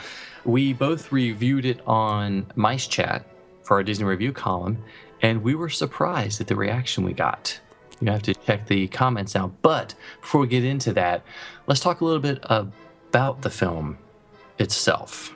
We 0.44 0.74
both 0.74 1.14
reviewed 1.14 1.66
it 1.66 1.80
on 1.88 2.46
Mice 2.56 2.88
Chat 2.88 3.26
for 3.64 3.78
our 3.78 3.84
Disney 3.84 4.04
review 4.04 4.34
column, 4.34 4.84
and 5.22 5.42
we 5.42 5.56
were 5.56 5.70
surprised 5.70 6.42
at 6.42 6.48
the 6.48 6.58
reaction 6.58 7.06
we 7.06 7.14
got. 7.14 7.58
You 8.02 8.12
have 8.12 8.24
to 8.24 8.34
check 8.34 8.68
the 8.68 8.90
comments 8.90 9.34
out. 9.34 9.54
But 9.62 9.96
before 10.20 10.42
we 10.42 10.48
get 10.48 10.66
into 10.66 10.92
that, 10.94 11.24
let's 11.68 11.80
talk 11.80 12.02
a 12.02 12.06
little 12.06 12.20
bit 12.20 12.40
about 12.44 12.74
the 13.14 13.50
film 13.50 13.98
itself. 14.60 15.34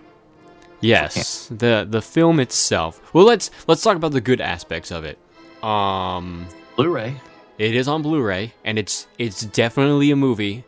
Yes, 0.81 1.47
the 1.49 1.85
the 1.89 2.01
film 2.01 2.39
itself. 2.39 3.01
Well, 3.13 3.25
let's 3.25 3.49
let's 3.67 3.81
talk 3.81 3.95
about 3.95 4.11
the 4.11 4.21
good 4.21 4.41
aspects 4.41 4.91
of 4.91 5.05
it. 5.05 5.17
Um, 5.63 6.47
Blu-ray. 6.75 7.15
it 7.57 7.75
is 7.75 7.87
on 7.87 8.01
Blu-ray, 8.03 8.53
and 8.63 8.77
it's 8.77 9.07
it's 9.17 9.41
definitely 9.45 10.11
a 10.11 10.15
movie, 10.15 10.63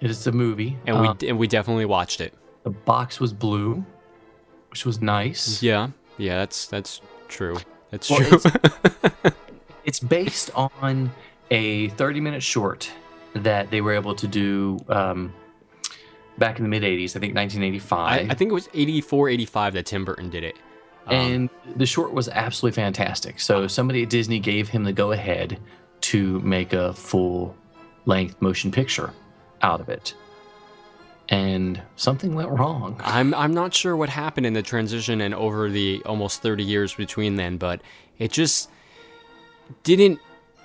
It 0.00 0.10
is 0.10 0.26
a 0.28 0.32
movie, 0.32 0.76
and 0.86 0.96
Uh, 0.96 1.14
we 1.20 1.28
and 1.28 1.38
we 1.38 1.46
definitely 1.48 1.86
watched 1.86 2.20
it. 2.20 2.34
the 2.62 2.70
box 2.70 3.18
was 3.18 3.32
blue, 3.32 3.84
which 4.70 4.86
was 4.86 5.00
nice. 5.00 5.60
Yeah, 5.62 5.88
yeah, 6.18 6.38
that's 6.38 6.66
that's 6.68 7.00
true. 7.28 7.56
That's 7.90 8.08
Well, 8.10 8.20
true. 8.20 8.40
It's 9.84 9.98
based 10.18 10.50
on 10.54 11.10
a 11.50 11.88
30-minute 11.90 12.42
short 12.42 12.92
that 13.34 13.70
they 13.70 13.80
were 13.80 13.94
able 13.94 14.14
to 14.14 14.28
do 14.28 14.78
um, 14.88 15.32
back 16.38 16.58
in 16.58 16.64
the 16.64 16.68
mid 16.68 16.82
80s. 16.82 17.10
I 17.10 17.20
think 17.20 17.34
1985. 17.34 18.30
I, 18.30 18.32
I 18.32 18.34
think 18.34 18.50
it 18.50 18.54
was 18.54 18.68
84, 18.74 19.28
85 19.28 19.74
that 19.74 19.86
Tim 19.86 20.04
Burton 20.04 20.30
did 20.30 20.44
it. 20.44 20.56
Um, 21.06 21.14
and 21.14 21.50
the 21.76 21.86
short 21.86 22.12
was 22.12 22.28
absolutely 22.28 22.76
fantastic. 22.76 23.40
So 23.40 23.66
somebody 23.66 24.02
at 24.02 24.10
Disney 24.10 24.38
gave 24.38 24.68
him 24.68 24.84
the 24.84 24.92
go 24.92 25.12
ahead 25.12 25.58
to 26.02 26.40
make 26.40 26.72
a 26.72 26.92
full 26.92 27.56
length 28.04 28.40
motion 28.40 28.70
picture 28.70 29.12
out 29.62 29.80
of 29.80 29.88
it. 29.88 30.14
And 31.30 31.82
something 31.96 32.34
went 32.34 32.48
wrong. 32.48 33.00
I'm 33.04 33.34
I'm 33.34 33.52
not 33.52 33.74
sure 33.74 33.96
what 33.96 34.08
happened 34.08 34.46
in 34.46 34.54
the 34.54 34.62
transition 34.62 35.20
and 35.20 35.34
over 35.34 35.68
the 35.68 36.02
almost 36.06 36.42
30 36.42 36.64
years 36.64 36.94
between 36.94 37.36
then, 37.36 37.56
but 37.58 37.82
it 38.18 38.32
just 38.32 38.70
didn't 39.82 40.20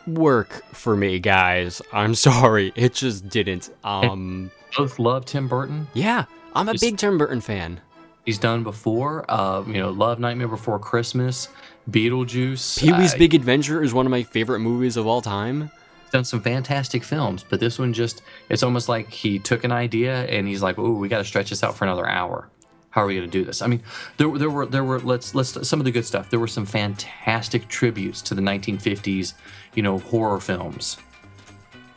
work 0.08 0.64
for 0.74 0.96
me, 0.96 1.20
guys. 1.20 1.82
I'm 1.92 2.16
sorry. 2.30 2.72
It 2.76 2.94
just 2.94 3.30
didn't. 3.30 3.70
Um 3.84 4.52
Both 4.78 5.00
love 5.00 5.26
Tim 5.26 5.48
Burton. 5.48 5.88
yeah, 5.94 6.26
I'm 6.56 6.68
a 6.70 6.74
Just- 6.74 6.84
big 6.84 6.98
Tim 6.98 7.18
Burton 7.18 7.42
fan. 7.42 7.80
He's 8.26 8.40
done 8.40 8.64
before. 8.64 9.26
Uh, 9.28 9.64
you 9.68 9.74
know, 9.74 9.90
Love 9.90 10.18
Nightmare 10.18 10.48
Before 10.48 10.80
Christmas, 10.80 11.50
Beetlejuice. 11.92 12.80
Pee-wee's 12.80 13.14
uh, 13.14 13.18
Big 13.18 13.34
Adventure 13.36 13.84
is 13.84 13.94
one 13.94 14.06
of 14.06 14.12
my 14.12 14.24
favorite 14.24 14.60
movies 14.60 14.96
of 14.98 15.06
all 15.06 15.22
time. 15.22 15.70
he's 16.04 16.12
done 16.12 16.24
some 16.24 16.40
fantastic 16.42 17.04
films, 17.04 17.44
but 17.50 17.60
this 17.60 17.78
one 17.78 17.92
just 17.94 18.22
it's 18.50 18.64
almost 18.64 18.88
like 18.88 19.10
he 19.12 19.40
took 19.40 19.64
an 19.66 19.72
idea 19.74 20.24
and 20.28 20.48
he's 20.48 20.62
like, 20.62 20.80
"Oh, 20.80 20.94
we 20.94 21.10
got 21.10 21.18
to 21.18 21.26
stretch 21.26 21.50
this 21.50 21.64
out 21.64 21.76
for 21.76 21.84
another 21.86 22.08
hour. 22.08 22.50
How 22.94 23.02
are 23.04 23.08
we 23.08 23.16
going 23.16 23.30
to 23.30 23.38
do 23.40 23.44
this?" 23.44 23.62
I 23.62 23.68
mean, 23.68 23.84
there 24.18 24.30
there 24.38 24.50
were 24.50 24.66
there 24.66 24.84
were 24.84 25.00
let's 25.00 25.36
let's 25.36 25.68
some 25.68 25.80
of 25.80 25.86
the 25.86 25.92
good 25.92 26.06
stuff. 26.06 26.30
There 26.30 26.40
were 26.40 26.48
some 26.48 26.66
fantastic 26.66 27.68
tributes 27.68 28.22
to 28.24 28.36
the 28.36 28.42
1950s, 28.42 29.34
you 29.76 29.84
know, 29.84 30.00
horror 30.00 30.40
films. 30.40 30.98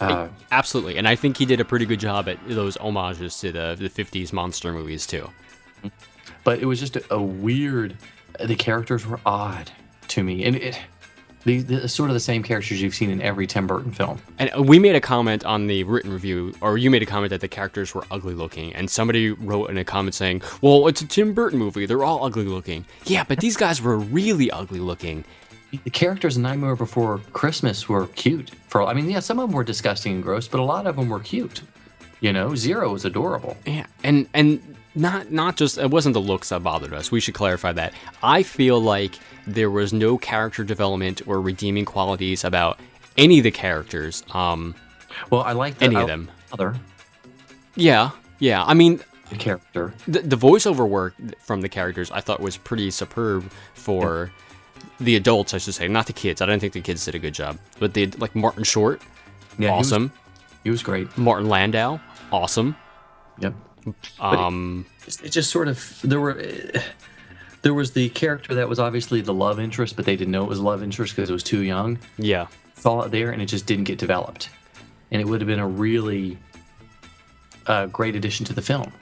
Uh, 0.01 0.29
Absolutely. 0.53 0.99
And 0.99 1.09
I 1.09 1.17
think 1.17 1.39
he 1.39 1.47
did 1.47 1.59
a 1.61 1.65
pretty 1.65 1.87
good 1.87 2.01
job 2.01 2.29
at 2.29 2.39
those 2.47 2.77
homages 2.77 3.39
to 3.41 3.53
the 3.53 3.77
the 3.79 3.89
50s 3.89 4.33
monster 4.33 4.73
movies 4.73 5.07
too. 5.07 5.31
but 6.45 6.59
it 6.61 6.67
was 6.67 6.81
just 6.81 6.97
a, 6.97 7.15
a 7.15 7.23
weird. 7.23 7.97
The 8.45 8.57
characters 8.57 9.07
were 9.07 9.21
odd 9.25 9.71
to 10.09 10.23
me, 10.23 10.45
and 10.45 10.57
it. 10.57 10.79
The, 11.47 11.61
the 11.63 11.89
sort 11.89 12.11
of 12.11 12.15
the 12.15 12.21
same 12.21 12.43
characters 12.43 12.83
you've 12.83 12.97
seen 12.97 13.09
in 13.09 13.23
every 13.23 13.47
Tim 13.47 13.69
Burton 13.69 13.93
film. 13.93 14.21
And 14.41 14.51
we 14.69 14.81
made 14.81 14.97
a 14.97 15.01
comment 15.01 15.45
on 15.45 15.69
the 15.69 15.85
written 15.85 16.13
review, 16.13 16.53
or 16.61 16.77
you 16.77 16.91
made 16.91 17.03
a 17.03 17.07
comment 17.07 17.31
that 17.31 17.41
the 17.41 17.47
characters 17.47 17.95
were 17.95 18.05
ugly 18.11 18.35
looking, 18.35 18.75
and 18.75 18.91
somebody 18.91 19.31
wrote 19.31 19.71
in 19.71 19.79
a 19.79 19.85
comment 19.85 20.17
saying, 20.17 20.43
"Well, 20.61 20.89
it's 20.89 21.03
a 21.03 21.07
Tim 21.07 21.35
Burton 21.35 21.61
movie; 21.61 21.87
they're 21.87 22.03
all 22.03 22.25
ugly 22.25 22.47
looking." 22.47 22.85
Yeah, 23.05 23.23
but 23.23 23.39
these 23.39 23.57
guys 23.57 23.81
were 23.81 23.97
really 23.97 24.51
ugly 24.51 24.81
looking. 24.81 25.25
The 25.85 25.91
characters 25.91 26.37
in 26.37 26.43
Nightmare 26.43 26.75
Before 26.75 27.19
Christmas 27.33 27.89
were 27.89 28.09
cute. 28.09 28.51
For 28.67 28.83
I 28.83 28.93
mean, 28.93 29.09
yeah, 29.09 29.21
some 29.21 29.39
of 29.39 29.49
them 29.49 29.55
were 29.55 29.63
disgusting 29.63 30.15
and 30.15 30.23
gross, 30.25 30.49
but 30.49 30.59
a 30.59 30.65
lot 30.65 30.89
of 30.89 30.97
them 30.97 31.09
were 31.09 31.21
cute. 31.21 31.63
You 32.21 32.33
know, 32.33 32.57
Zero 32.57 32.93
was 32.93 33.05
adorable. 33.05 33.57
Yeah, 33.65 33.87
and 34.03 34.29
and 34.35 34.61
not 34.97 35.31
not 35.31 35.57
just 35.57 35.79
it 35.79 35.91
wasn't 35.91 36.15
the 36.15 36.21
looks 36.21 36.49
that 36.49 36.63
bothered 36.63 36.93
us. 36.93 37.13
We 37.13 37.21
should 37.21 37.35
clarify 37.35 37.73
that. 37.73 37.93
I 38.23 38.43
feel 38.43 38.81
like 38.81 39.19
there 39.47 39.71
was 39.71 39.93
no 39.93 40.19
character 40.19 40.65
development 40.65 41.23
or 41.29 41.41
redeeming 41.41 41.85
qualities 41.85 42.43
about 42.43 42.81
any 43.17 43.39
of 43.39 43.45
the 43.45 43.51
characters. 43.53 44.25
Um, 44.33 44.75
Well, 45.31 45.43
I 45.43 45.53
like 45.53 45.81
Any 45.81 45.97
of 45.97 46.07
them. 46.09 46.31
Other 46.53 46.75
yeah, 47.75 48.11
yeah. 48.39 48.65
I 48.65 48.75
mean, 48.75 49.01
the 49.31 49.37
character. 49.37 49.93
the, 50.09 50.21
the 50.21 50.37
voiceover 50.37 50.89
work 50.89 51.15
from 51.41 51.61
the 51.61 51.69
characters 51.69 52.11
I 52.11 52.21
thought 52.21 52.41
was 52.41 52.57
pretty 52.57 52.91
superb 52.91 53.51
for 53.75 54.33
the 54.99 55.17
adults, 55.17 55.53
I 55.55 55.59
should 55.59 55.75
say, 55.75 55.89
not 55.89 56.07
the 56.07 56.13
kids. 56.13 56.41
I 56.41 56.47
don't 56.47 56.59
think 56.59 56.73
the 56.73 56.81
kids 56.81 57.05
did 57.05 57.15
a 57.15 57.19
good 57.19 57.35
job, 57.35 57.59
but 57.79 57.93
they 57.95 58.07
like 58.07 58.35
Martin 58.35 58.65
Short, 58.65 59.03
Yeah, 59.59 59.71
he 59.73 59.77
was- 59.79 59.93
awesome. 59.93 60.13
He 60.65 60.71
was, 60.71 60.83
great. 60.83 61.17
Martin 61.17 61.49
Landau, 61.49 62.01
awesome. 62.33 62.75
Yep. 63.39 63.55
Um, 64.21 64.87
It, 65.07 65.25
it 65.27 65.29
just 65.31 65.51
sort 65.51 65.69
of 65.69 66.01
there 66.03 66.21
were. 66.21 66.43
There 67.63 67.75
was 67.75 67.93
the 67.93 68.09
character 68.11 68.55
that 68.55 68.69
was 68.69 68.79
obviously 68.79 69.21
the 69.23 69.35
love 69.35 69.59
interest, 69.59 69.97
but 69.97 70.05
they 70.05 70.15
didn't 70.15 70.31
know 70.31 70.45
it 70.45 70.49
was 70.49 70.61
love 70.61 70.83
interest 70.85 71.17
because 71.17 71.29
it 71.29 71.33
was 71.33 71.43
too 71.43 71.63
young. 71.63 71.99
yeah, 72.17 72.47
Saw 72.77 73.03
it 73.03 73.11
there, 73.11 73.31
and 73.33 73.43
it 73.43 73.47
just 73.47 73.67
didn't 73.67 73.85
get 73.85 73.99
developed. 73.99 74.51
and 75.11 75.21
it 75.21 75.25
would 75.25 75.41
have 75.41 75.49
been 75.49 75.59
a 75.59 75.67
really 75.67 76.39
uh, 77.67 77.87
great 77.87 78.15
addition 78.15 78.47
to 78.47 78.53
the 78.53 78.63
film. 78.63 78.93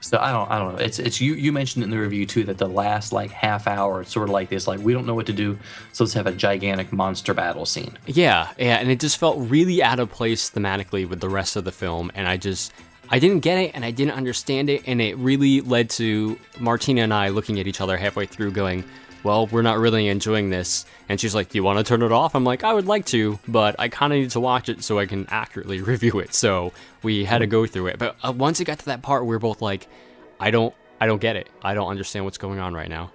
So 0.00 0.18
I 0.18 0.32
don't, 0.32 0.50
I 0.50 0.58
don't 0.58 0.72
know. 0.74 0.78
It's, 0.84 0.98
it's 0.98 1.20
you. 1.20 1.34
You 1.34 1.52
mentioned 1.52 1.82
in 1.84 1.90
the 1.90 1.98
review 1.98 2.26
too 2.26 2.44
that 2.44 2.58
the 2.58 2.66
last 2.68 3.12
like 3.12 3.30
half 3.30 3.66
hour, 3.68 4.00
it's 4.02 4.12
sort 4.12 4.28
of 4.28 4.32
like 4.34 4.48
this, 4.50 4.66
like 4.66 4.80
we 4.80 4.92
don't 4.92 5.06
know 5.06 5.14
what 5.14 5.26
to 5.26 5.32
do, 5.32 5.56
so 5.92 6.04
let's 6.04 6.14
have 6.14 6.26
a 6.26 6.32
gigantic 6.32 6.92
monster 6.92 7.32
battle 7.32 7.64
scene. 7.64 7.96
Yeah, 8.06 8.48
yeah, 8.58 8.76
and 8.76 8.90
it 8.90 8.98
just 9.00 9.18
felt 9.18 9.38
really 9.38 9.82
out 9.82 10.00
of 10.00 10.10
place 10.10 10.50
thematically 10.50 11.08
with 11.08 11.20
the 11.20 11.28
rest 11.30 11.54
of 11.56 11.64
the 11.64 11.72
film, 11.72 12.10
and 12.14 12.26
I 12.28 12.36
just 12.36 12.72
I 13.10 13.18
didn't 13.18 13.40
get 13.40 13.58
it 13.58 13.72
and 13.74 13.84
I 13.84 13.90
didn't 13.90 14.14
understand 14.14 14.70
it, 14.70 14.82
and 14.86 15.00
it 15.00 15.16
really 15.18 15.60
led 15.60 15.90
to 15.90 16.38
Martina 16.58 17.02
and 17.02 17.12
I 17.14 17.28
looking 17.28 17.60
at 17.60 17.66
each 17.66 17.80
other 17.80 17.96
halfway 17.96 18.26
through, 18.26 18.52
going, 18.52 18.84
"Well, 19.22 19.46
we're 19.46 19.62
not 19.62 19.78
really 19.78 20.08
enjoying 20.08 20.50
this." 20.50 20.86
And 21.08 21.20
she's 21.20 21.34
like, 21.34 21.50
"Do 21.50 21.58
you 21.58 21.62
want 21.62 21.78
to 21.78 21.84
turn 21.84 22.02
it 22.02 22.12
off?" 22.12 22.34
I'm 22.34 22.44
like, 22.44 22.64
"I 22.64 22.72
would 22.72 22.86
like 22.86 23.04
to, 23.06 23.38
but 23.46 23.76
I 23.78 23.88
kind 23.88 24.12
of 24.12 24.18
need 24.18 24.30
to 24.30 24.40
watch 24.40 24.68
it 24.68 24.82
so 24.82 24.98
I 24.98 25.06
can 25.06 25.26
accurately 25.30 25.80
review 25.92 26.18
it." 26.18 26.34
So 26.34 26.72
we 27.02 27.24
had 27.24 27.38
to 27.38 27.46
go 27.46 27.66
through 27.66 27.88
it, 27.88 27.98
but 27.98 28.16
uh, 28.24 28.32
once 28.32 28.60
it 28.60 28.64
got 28.64 28.78
to 28.80 28.86
that 28.86 29.02
part, 29.02 29.26
we 29.26 29.34
are 29.34 29.38
both 29.40 29.60
like, 29.60 29.86
"I 30.40 30.50
don't, 30.50 30.74
I 31.00 31.06
don't 31.06 31.20
get 31.20 31.36
it. 31.36 31.48
I 31.62 31.74
don't 31.74 31.88
understand 31.88 32.24
what's 32.24 32.38
going 32.38 32.58
on 32.58 32.74
right 32.74 32.88
now." 32.88 33.10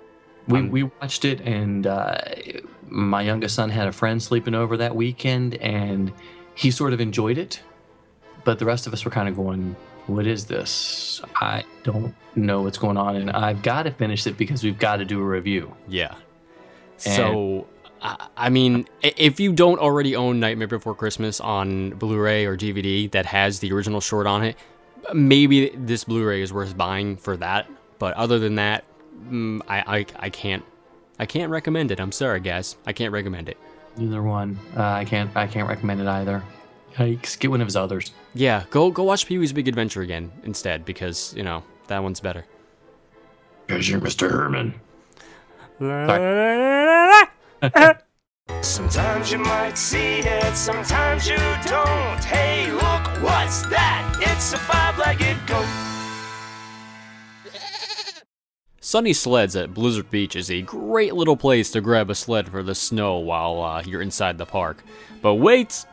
We, 0.48 0.64
we 0.64 0.84
watched 0.84 1.26
it, 1.26 1.42
and 1.42 1.86
uh, 1.86 2.18
my 2.88 3.22
youngest 3.22 3.54
son 3.54 3.70
had 3.70 3.88
a 3.88 3.92
friend 3.92 4.22
sleeping 4.22 4.56
over 4.56 4.78
that 4.78 4.96
weekend, 4.96 5.56
and 5.56 6.12
he 6.56 6.72
sort 6.72 6.94
of 6.94 7.00
enjoyed 7.00 7.38
it. 7.38 7.62
But 8.44 8.60
the 8.60 8.66
rest 8.66 8.88
of 8.88 8.94
us 8.94 9.06
were 9.06 9.12
kind 9.12 9.28
of 9.28 9.36
going, 9.36 9.76
What 10.08 10.26
is 10.28 10.46
this? 10.46 11.22
I 11.36 11.64
don't 11.84 12.16
know 12.36 12.62
what's 12.62 12.78
going 12.78 12.98
on, 12.98 13.16
and 13.16 13.32
I've 13.32 13.62
got 13.62 13.84
to 13.84 13.92
finish 13.92 14.26
it 14.28 14.38
because 14.38 14.64
we've 14.64 14.80
got 14.80 14.98
to 14.98 15.06
do 15.06 15.20
a 15.20 15.24
review. 15.24 15.76
Yeah. 15.88 16.16
So, 16.98 17.68
I 18.02 18.50
mean, 18.50 18.88
if 19.02 19.40
you 19.40 19.54
don't 19.54 19.80
already 19.80 20.16
own 20.16 20.40
Nightmare 20.40 20.68
Before 20.68 20.96
Christmas 20.96 21.40
on 21.40 21.92
Blu 21.92 22.18
ray 22.18 22.46
or 22.46 22.58
DVD 22.58 23.10
that 23.12 23.26
has 23.26 23.60
the 23.60 23.72
original 23.72 24.02
short 24.02 24.28
on 24.28 24.44
it, 24.44 24.58
maybe 25.14 25.70
this 25.70 26.04
Blu 26.04 26.26
ray 26.26 26.42
is 26.42 26.52
worth 26.54 26.78
buying 26.78 27.18
for 27.18 27.38
that. 27.38 27.68
But 28.00 28.14
other 28.16 28.40
than 28.40 28.56
that, 28.56 28.86
mm, 29.30 29.62
I, 29.68 30.00
I, 30.00 30.06
I 30.18 30.30
can't. 30.30 30.64
I 31.20 31.26
can't 31.26 31.52
recommend 31.52 31.92
it. 31.92 32.00
I'm 32.00 32.14
sorry, 32.14 32.40
guys. 32.40 32.78
I 32.86 32.94
can't 32.94 33.12
recommend 33.12 33.50
it. 33.50 33.58
Neither 33.98 34.24
one. 34.24 34.58
Uh, 34.78 34.84
I 34.84 35.04
can't. 35.06 35.30
I 35.36 35.48
can't 35.48 35.68
recommend 35.68 36.00
it 36.00 36.08
either. 36.08 36.42
Yikes! 36.96 37.40
Get 37.40 37.52
one 37.52 37.62
of 37.62 37.68
his 37.68 37.76
others. 37.76 38.12
Yeah, 38.34 38.64
go 38.70 38.92
go 38.92 39.04
watch 39.04 39.26
Pee 39.26 39.38
Wee's 39.38 39.54
Big 39.54 39.68
Adventure 39.68 40.02
again 40.02 40.32
instead 40.44 40.86
because 40.86 41.34
you 41.36 41.44
know 41.44 41.64
that 41.88 42.04
one's 42.04 42.20
better. 42.20 42.46
Because 43.68 43.90
you're 43.90 44.02
Mr. 44.02 44.30
Herman. 44.30 44.74
Sometimes 48.62 49.32
you 49.32 49.38
might 49.38 49.78
see 49.78 50.20
it, 50.20 50.56
sometimes 50.56 51.28
you 51.28 51.38
don't. 51.38 52.24
Hey, 52.24 52.70
look, 52.72 53.24
what's 53.24 53.62
that? 53.68 54.18
It's 54.20 54.52
a 54.52 54.58
five-legged 54.58 55.38
goat. 55.48 55.66
Sunny 58.82 59.14
Sleds 59.14 59.56
at 59.56 59.74
Blizzard 59.74 60.10
Beach 60.10 60.36
is 60.36 60.50
a 60.50 60.64
great 60.64 61.14
little 61.14 61.38
place 61.38 61.70
to 61.72 61.80
grab 61.80 62.10
a 62.10 62.16
sled 62.16 62.50
for 62.50 62.64
the 62.64 62.74
snow 62.74 63.20
while 63.20 63.62
uh, 63.62 63.84
you're 63.86 64.02
inside 64.02 64.38
the 64.38 64.46
park. 64.46 64.84
But 65.22 65.36
wait! 65.36 65.86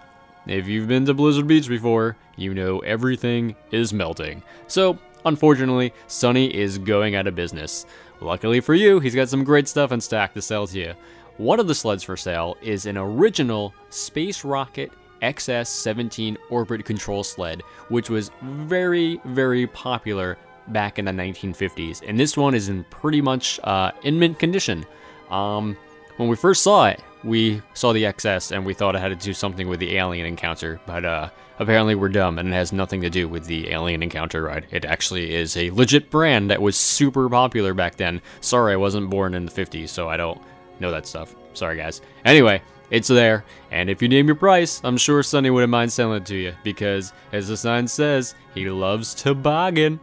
If 0.47 0.69
you've 0.69 0.89
been 0.89 1.05
to 1.07 1.15
Blizzard 1.15 1.47
Beach 1.47 1.69
before, 1.69 2.17
you 2.37 2.55
know 2.55 2.79
everything 2.81 3.57
is 3.73 3.93
melting. 3.93 4.43
So, 4.69 4.99
unfortunately, 5.25 5.93
Sunny 6.07 6.55
is 6.55 6.79
going 6.79 7.17
out 7.17 7.27
of 7.27 7.35
business. 7.35 7.87
Luckily 8.21 8.61
for 8.61 8.75
you, 8.75 9.01
he's 9.01 9.15
got 9.15 9.29
some 9.29 9.45
great 9.45 9.69
stuff 9.69 9.93
in 9.93 10.01
stock 10.01 10.33
to 10.35 10.43
sell 10.43 10.67
to 10.69 10.79
you. 10.79 10.95
One 11.37 11.61
of 11.61 11.67
the 11.67 11.75
sleds 11.75 12.03
for 12.03 12.17
sale 12.17 12.57
is 12.63 12.87
an 12.87 12.97
original 12.97 13.75
Space 13.91 14.45
Rocket 14.45 14.93
XS 15.23 15.67
17 15.67 16.39
orbit 16.51 16.85
control 16.85 17.25
sled, 17.25 17.63
which 17.89 18.09
was 18.09 18.31
very, 18.43 19.21
very 19.25 19.67
popular 19.67 20.39
back 20.69 20.99
in 20.99 21.05
the 21.05 21.13
1950s. 21.13 22.03
And 22.07 22.19
this 22.19 22.37
one 22.37 22.55
is 22.55 22.69
in 22.69 22.85
pretty 22.85 23.21
much 23.21 23.61
uh, 23.65 23.93
in 24.03 24.19
mint 24.19 24.39
condition. 24.39 24.87
Um, 25.31 25.77
when 26.17 26.29
we 26.29 26.37
first 26.37 26.63
saw 26.63 26.87
it, 26.87 27.03
we 27.25 27.61
saw 27.75 27.93
the 27.93 28.05
XS 28.05 28.53
and 28.53 28.65
we 28.65 28.75
thought 28.75 28.95
it 28.95 29.01
had 29.01 29.09
to 29.09 29.17
do 29.17 29.35
something 29.35 29.69
with 29.69 29.81
the 29.81 29.97
alien 29.97 30.27
encounter, 30.27 30.81
but 30.87 31.05
uh, 31.05 31.29
apparently 31.59 31.95
we're 31.95 32.09
dumb 32.09 32.39
and 32.39 32.49
it 32.49 32.53
has 32.53 32.73
nothing 32.73 33.01
to 33.01 33.11
do 33.11 33.29
with 33.29 33.45
the 33.45 33.71
alien 33.71 34.03
encounter 34.03 34.43
ride. 34.43 34.67
It 34.71 34.85
actually 34.85 35.35
is 35.35 35.57
a 35.57 35.71
legit 35.71 36.11
brand 36.11 36.51
that 36.51 36.63
was 36.63 36.77
super 36.77 37.29
popular 37.29 37.75
back 37.75 37.97
then. 37.97 38.23
Sorry, 38.41 38.73
I 38.73 38.77
wasn't 38.77 39.11
born 39.11 39.35
in 39.35 39.45
the 39.45 39.53
50s, 39.53 39.89
so 39.89 40.09
I 40.09 40.17
don't 40.17 40.41
know 40.81 40.91
that 40.91 41.07
stuff. 41.07 41.35
Sorry, 41.55 41.77
guys. 41.77 42.01
Anyway, 42.25 42.63
it's 42.91 43.09
there, 43.09 43.45
and 43.71 43.91
if 43.91 44.01
you 44.01 44.09
name 44.09 44.27
your 44.27 44.37
price, 44.37 44.81
I'm 44.85 44.97
sure 44.97 45.23
Sonny 45.23 45.51
wouldn't 45.51 45.71
mind 45.71 45.93
selling 45.93 46.23
it 46.23 46.27
to 46.27 46.37
you 46.37 46.55
because, 46.63 47.13
as 47.33 47.49
the 47.49 47.57
sign 47.57 47.89
says, 47.89 48.37
he 48.55 48.71
loves 48.71 49.15
toboggan. 49.15 49.99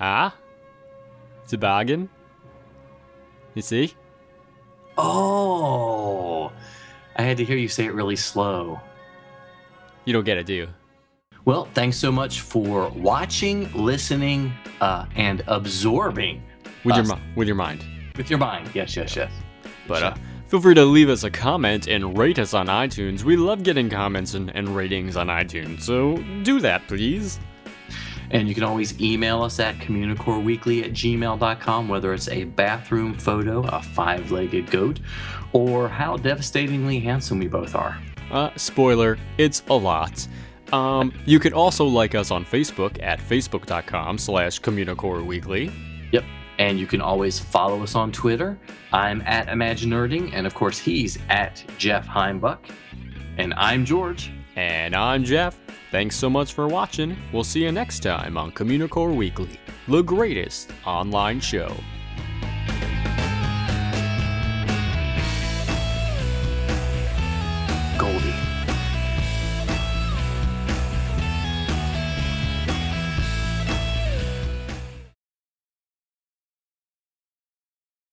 Ah? 0.00 0.34
Toboggan? 1.46 2.08
You 3.54 3.62
see? 3.62 3.94
Oh, 5.00 6.52
I 7.16 7.22
had 7.22 7.36
to 7.38 7.44
hear 7.44 7.56
you 7.56 7.68
say 7.68 7.84
it 7.86 7.94
really 7.94 8.16
slow. 8.16 8.80
You 10.04 10.12
don't 10.12 10.24
get 10.24 10.36
it, 10.38 10.46
do 10.46 10.54
you? 10.54 10.68
Well, 11.44 11.68
thanks 11.72 11.96
so 11.96 12.10
much 12.12 12.40
for 12.40 12.88
watching, 12.90 13.72
listening, 13.72 14.52
uh, 14.80 15.06
and 15.16 15.42
absorbing 15.46 16.42
With 16.84 16.96
your 16.96 17.04
us. 17.04 17.08
mi- 17.10 17.22
with 17.36 17.46
your 17.48 17.56
mind. 17.56 17.84
with 18.16 18.28
your 18.28 18.38
mind. 18.38 18.68
Yes, 18.74 18.96
yes, 18.96 19.14
yes. 19.16 19.32
But 19.86 20.02
uh, 20.02 20.14
feel 20.48 20.60
free 20.60 20.74
to 20.74 20.84
leave 20.84 21.08
us 21.08 21.24
a 21.24 21.30
comment 21.30 21.86
and 21.86 22.18
rate 22.18 22.38
us 22.38 22.52
on 22.52 22.66
iTunes. 22.66 23.22
We 23.22 23.36
love 23.36 23.62
getting 23.62 23.88
comments 23.88 24.34
and, 24.34 24.50
and 24.54 24.68
ratings 24.76 25.16
on 25.16 25.28
iTunes, 25.28 25.82
so 25.82 26.16
do 26.42 26.60
that, 26.60 26.86
please. 26.88 27.38
And 28.30 28.48
you 28.48 28.54
can 28.54 28.64
always 28.64 29.00
email 29.00 29.42
us 29.42 29.58
at 29.58 29.76
communicoreweekly 29.76 30.84
at 30.84 30.92
gmail.com, 30.92 31.88
whether 31.88 32.12
it's 32.12 32.28
a 32.28 32.44
bathroom 32.44 33.14
photo, 33.14 33.62
a 33.62 33.82
five 33.82 34.30
legged 34.30 34.70
goat, 34.70 35.00
or 35.52 35.88
how 35.88 36.16
devastatingly 36.16 37.00
handsome 37.00 37.38
we 37.38 37.48
both 37.48 37.74
are. 37.74 37.98
Uh, 38.30 38.50
spoiler, 38.56 39.18
it's 39.38 39.62
a 39.68 39.74
lot. 39.74 40.26
Um, 40.72 41.12
you 41.24 41.38
can 41.38 41.54
also 41.54 41.86
like 41.86 42.14
us 42.14 42.30
on 42.30 42.44
Facebook 42.44 43.02
at 43.02 43.18
facebook.com 43.20 44.18
slash 44.18 44.60
communicoreweekly. 44.60 45.72
Yep. 46.12 46.24
And 46.58 46.78
you 46.78 46.86
can 46.86 47.00
always 47.00 47.38
follow 47.38 47.82
us 47.82 47.94
on 47.94 48.12
Twitter. 48.12 48.58
I'm 48.92 49.22
at 49.22 49.46
Imaginerding, 49.46 50.32
and 50.34 50.46
of 50.46 50.54
course, 50.54 50.78
he's 50.78 51.18
at 51.28 51.64
Jeff 51.78 52.06
Heimbuck. 52.06 52.58
And 53.38 53.54
I'm 53.54 53.84
George. 53.84 54.32
And 54.58 54.96
I'm 54.96 55.22
Jeff. 55.22 55.56
Thanks 55.92 56.16
so 56.16 56.28
much 56.28 56.52
for 56.52 56.66
watching. 56.66 57.16
We'll 57.32 57.44
see 57.44 57.62
you 57.62 57.70
next 57.70 58.00
time 58.00 58.36
on 58.36 58.50
Communicore 58.50 59.14
Weekly, 59.14 59.60
the 59.86 60.02
greatest 60.02 60.72
online 60.84 61.38
show. 61.38 61.72